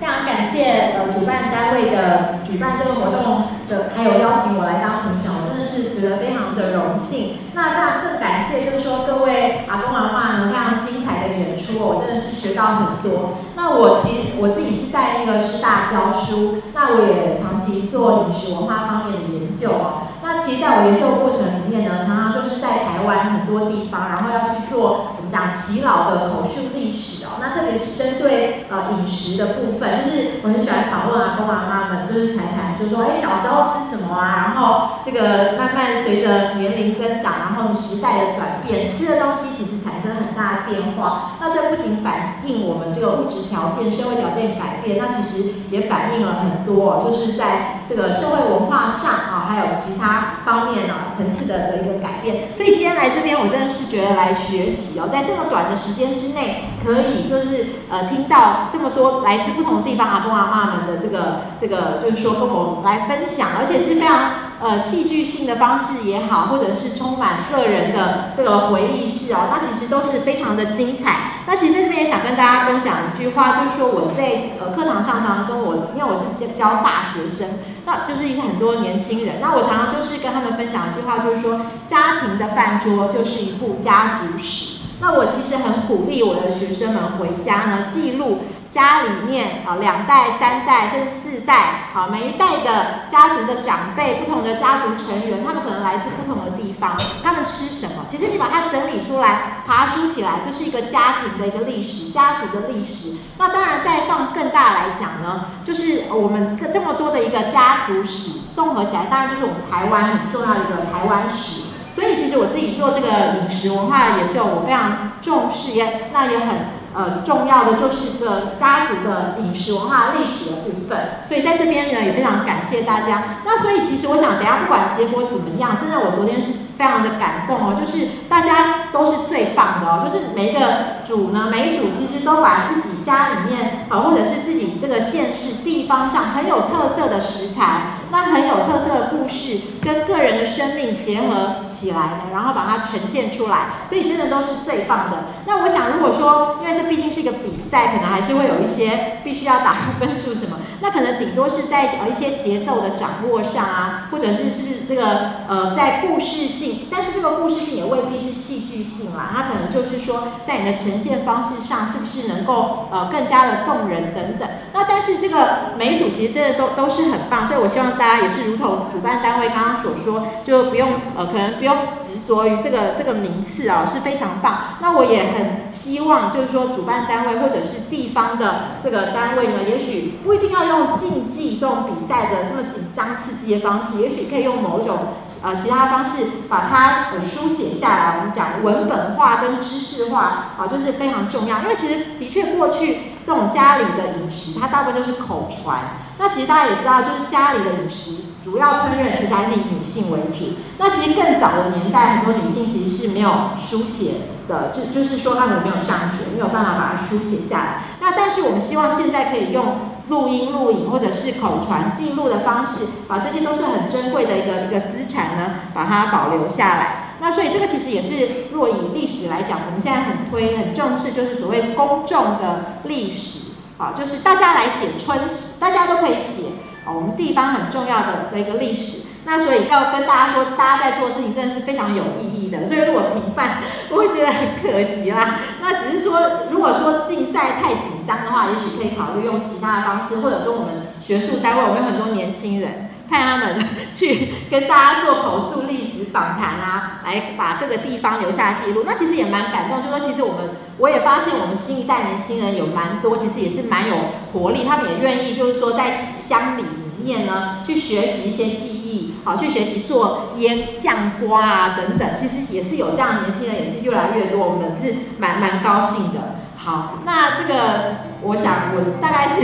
[0.03, 7.39] 非常感谢呃主办单位的举办这个活动的，还有邀请我来当评审，我真的是觉得非常的荣幸。
[7.55, 13.39] 那那更感谢就是说各位阿公阿嬷呢非常精彩的演出，我真的是学到很多。
[13.63, 20.11] 那我其实我自己是在那个师大教书，那我也长期做饮食文化方面的研究哦。
[20.21, 27.39] 那其实在我研究过程里面呢，常常就是在台湾很多地方，然后要去做我们讲耆老的口述历史哦。
[27.39, 34.51] 那特别是针对呃饮食的部分，就是我很喜欢访问阿公阿妈们，就是谈谈，就说，哎，小时候吃什么啊？
[34.51, 41.39] 然后这个慢慢随着年龄增长，然后时代的转变，吃的东西其实产生很大的变化。
[41.41, 50.41] 那这不仅反映我们这个物质条件、社会条件改变，那其实也反映了很多，就是在这个社会文化上啊，还有其他。
[50.47, 64.52] 方面呢、层次的的一个改变，所以今天来这边，我真的是觉得来学习哦，在这么短的时间之内，可以就是呃听到这么多来自不同地方阿公阿妈们的这个这个，就是说跟我来分享，而且是非常。
[64.63, 71.43] 呃，戏剧性的方式也好，或者是充满个人的这个回忆式哦，那其实都是非常的精彩。
[71.49, 84.79] 那其实在这边也想跟大家分享一句话，就是说我在呃课堂上常常跟我，因为我是教大学生，那就是一些很多年轻人，那我常常就是跟他们分享一句话，就是说家庭的饭桌就是一部家族史。
[85.01, 88.39] 那我其实很鼓励我的学生们回家呢记录。
[88.73, 98.07] 家里面啊，两代、三代甚至四代，好，每一代的家族的长辈，不同的家族成员，他们可能来自不同的地方，他们吃什么？
[98.09, 103.19] 其实你把它整理出来，爬梳起来，就是一个家庭的一个历史，家族的历史。
[103.37, 111.61] 那当然，再放更大来讲呢，就是我们这么多的一个家族史，综合起来，当然就是我们台湾很重要的一个台湾史。
[111.95, 113.07] 所以，其实我自己做这个
[113.43, 116.81] 饮食文化的研究，我非常重视，也那也很。
[116.95, 123.41] 呃，重要的就是这个家族的饮食文化历史的部分，所以在这边呢也非常感谢大家。
[123.45, 130.61] 那所以其实我想，等下不管结果怎么样，真的我昨天是非常的感动哦，就是大家都是最棒的哦，就是每一个
[131.07, 137.99] 组呢，每一组其实都把自己家里面啊，或者是自己这个县市地方上很有特色的食材。
[138.13, 145.17] 那很有特色的故事跟个人的生命结合起来呢，然后把它呈现出来，所以真的都是最棒的。
[145.47, 164.49] 那我想，如果说，因为这毕竟是一个比赛，可能还是会有一些必须要打分数什么，那可能顶多是在呃一些节奏的掌握上啊，或者是是这个呃在故事性，但是这个故事性也未必是戏剧性啦，它可能就是说在你的呈现方式上是不是能够呃更加的动人等等。
[164.75, 167.93] 那但是这个每一组其实真的都都是很棒，所以我希望。
[168.03, 174.79] 大家也是如同主办单位刚刚所说，就不用呃，可能不用执着于这个这个名次啊，是非常棒。
[174.81, 184.97] 那我也很希望，就是说主办单位或者是地方的这个单位呢，也许不一定要用竞技这种比赛的这么紧张刺激的方式，也许可以用某种
[185.43, 188.17] 呃其他方式把它书写下来。
[188.19, 191.61] 我们讲文本化跟知识化啊，就是非常重要。
[191.61, 192.82] 因为其实的确过去
[193.25, 195.99] 这种家里的饮食，它大部分就是口传。
[196.19, 200.55] 那其实大家也知道，就是家里的饮食主要烹饪其实还是以女性为主。
[200.79, 204.13] 那其实更早的年代，很多女性其实是没有书写
[204.49, 207.83] 的，就就是说她们没有上学，没有办法把它书写下来。
[208.01, 209.65] 那但是我们希望现在可以用
[210.09, 217.12] 录音、录影或者是口传记录的方式，把这些都是很珍贵的一个一个资产呢，把它保留下来。
[217.23, 223.53] 那所以这个其实也是，若以历史来讲，我们现在很推、很重视，就是所谓公众的历史。
[223.79, 226.51] 啊，就是大家来写春史，大家都可以写
[226.85, 226.93] 啊。
[226.93, 232.65] 我们地方很重要的的一个历史，那所以要跟大家说，大家在做事情真的是非常有意义的。
[232.65, 233.59] 所以如果停办，
[233.91, 235.37] 我会觉得很可惜啦。
[235.61, 236.21] 那只是说，
[236.53, 242.91] 如果说竞赛太紧张的话，也许可以考虑用其他的方式，或者跟我们学术单位，我们有很多年轻人。
[243.13, 243.63] 派他们
[243.95, 248.85] 去跟大家做口述历史访谈啊，来把各个地方留下记录。
[248.87, 250.45] 那其实也蛮感动，就说其实我们
[250.79, 253.97] 我也发现我们新一代年轻人有蛮多，其实也是蛮有
[254.33, 262.09] 活力，他们也愿意就是说在乡里里面呢去学习一些技艺，好去学习做腌酱瓜啊等等。
[262.17, 266.41] 其实也是有这样的年轻人，也是越来越多，我们是蛮蛮高兴的。
[266.65, 269.43] 好，那这个我想我大概是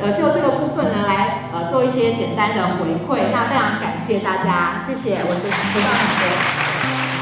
[0.00, 5.88] 呃就这个部分呢来呃做一些简单的回馈，那非常感谢大家，谢谢，我就说到
[6.18, 6.34] 这里。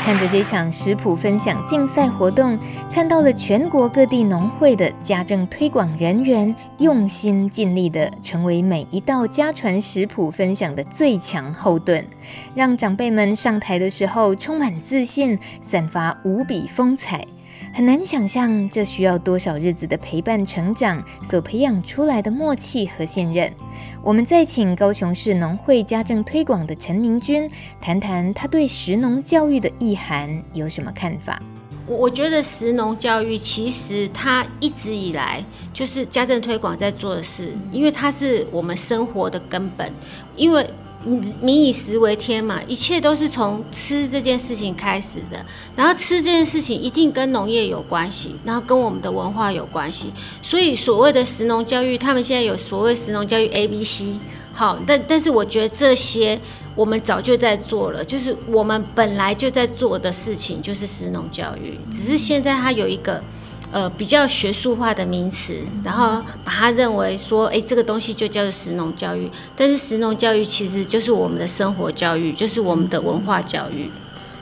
[0.05, 2.57] 看着这场食谱分享竞赛活动，
[2.93, 12.07] 看到了全国各地农会的家政推广人员用心尽力的成为每一道家传食谱分享的最强后盾，
[12.55, 17.27] 让长辈们上台的时候充满自信，散发无比风采。
[17.75, 23.53] 很难想象，这需要多少日子的陪伴成长所培养出来的默契和信任。
[24.01, 27.51] 我们再请高雄市农会家政推广的陈明君
[27.81, 31.43] 谈谈他对食农教育的意涵有什么看法。
[31.89, 39.93] 我我觉得食农教育其实它一直以来就是家政推广在做的事，因为它是我们生活的根本。
[40.37, 40.65] 因为
[41.41, 45.45] 民以食为天嘛，一切都是从吃这件事情开始的。
[45.77, 50.13] 然后吃这件事情一定跟农业有关系，然后跟我们的文化有关系。
[50.43, 54.19] 所以所谓的食农教育，他们现在有所谓食农教育 A、B、C。
[54.53, 56.41] 好，但但是我觉得这些
[56.77, 63.21] 我们早就在做了，就是我们本来就在做的事情，就是食农教育，只是现在它有一个
[63.75, 73.91] 呃比较学术化的名词，然后把它认为说，哎，这个东西就叫做食农教育，但是食农教育其实就是我们的生活教育，就是我们的文化教育。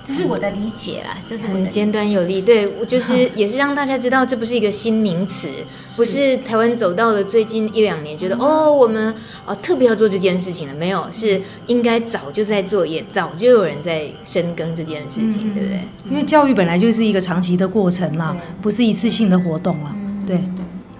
[0.04, 2.40] 这是我的理解啦，这是很简短有力。
[2.42, 5.48] 对，我就是 也是让大家知道，这不是一个新名词，
[5.96, 9.14] 不是台湾走到了最近一两年，觉得哦，我们
[9.46, 15.80] 哦特别要做这件事情了，没有，是应该早就在做，也早就有人在深耕这件事情，对不对？
[16.10, 19.94] 因为教育本来就是一个长期的过程啦，不是一次性的活动啦。
[20.26, 20.40] 对，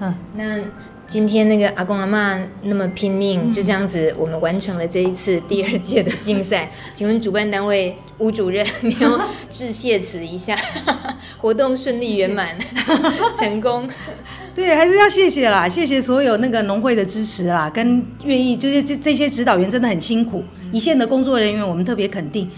[0.01, 0.61] 嗯，那。
[1.13, 6.71] 今天那个阿公阿嬷那么拼命，就这样子，我们完成了这一次第二届的竞赛。
[6.95, 10.57] 请问主办单位吴主任，你要致谢词一下，
[11.37, 12.57] 活动顺利圆满，
[13.39, 13.87] 成功。
[14.55, 20.43] 对，还是要谢谢啦，谢谢所有那个农会的支持啦，跟愿意就是这这些指导员真的很辛苦，
[20.73, 22.49] 一线的工作人员我们特别肯定。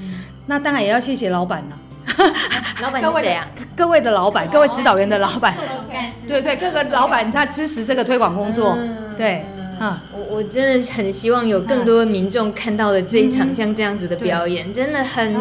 [0.46, 1.80] 那当然也要谢谢老板了。
[2.82, 3.46] 老板是谁啊？
[3.76, 5.54] 各位的老板，各位指导员的老板，
[6.26, 8.76] 对对，各个老板他支持这个推广工作，
[9.16, 9.44] 对。
[9.78, 15.34] 啊，我我真的很希望有更多的民众看到了这一场像这样子的表演，真的很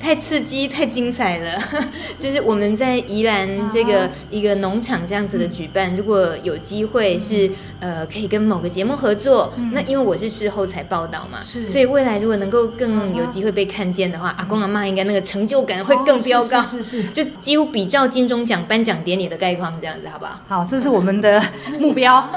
[0.00, 1.58] 太刺激、太精彩了。
[2.18, 20.40] 就是我们在宜兰这个一个农场这样子的举办，如果有机会是呃可以跟某个节目合作，那因为我是事后才报道嘛，所以未来如果能够更有机会被看见的话，阿公阿妈应该那个成就感会更飙高，是是，就几乎比照金钟奖颁奖典礼的概况这样子，好不好？
[20.48, 21.42] 好，这是我们的
[21.78, 22.28] 目标。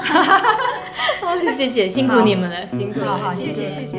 [1.54, 3.98] 谢谢，辛苦你们了，辛苦了，好，谢谢，谢谢。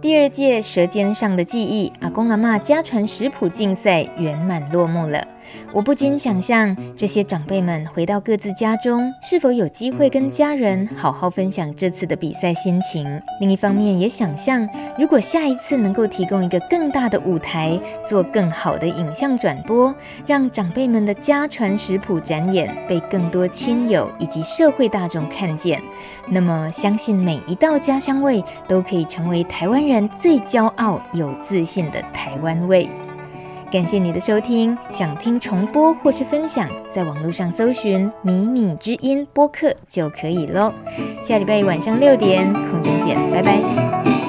[0.00, 5.22] 第二届《舌尖上的记忆》阿公阿妈家传食谱竞赛圆满落幕了。
[5.72, 13.20] 我不禁想象，这些长辈们回到各自家中，是否有机会跟家人好好分享这次的比赛心情？
[13.40, 14.68] 另一方面，也想象，
[14.98, 19.94] 如果下一次能够提供一个更大的舞台，做更好的影像转播，
[20.26, 25.82] 让长辈们的家传食谱展演被更多亲友以及社会大众看见，
[26.28, 32.88] 那么相信每一道家乡味都可以成为台湾人最骄傲、有自信的台湾味。
[33.70, 40.72] 感谢你的收听，想听重播或是分享，在网络上搜寻“米米之音”播客就可以喽。
[41.22, 44.27] 下礼拜晚上六点空中见，拜拜。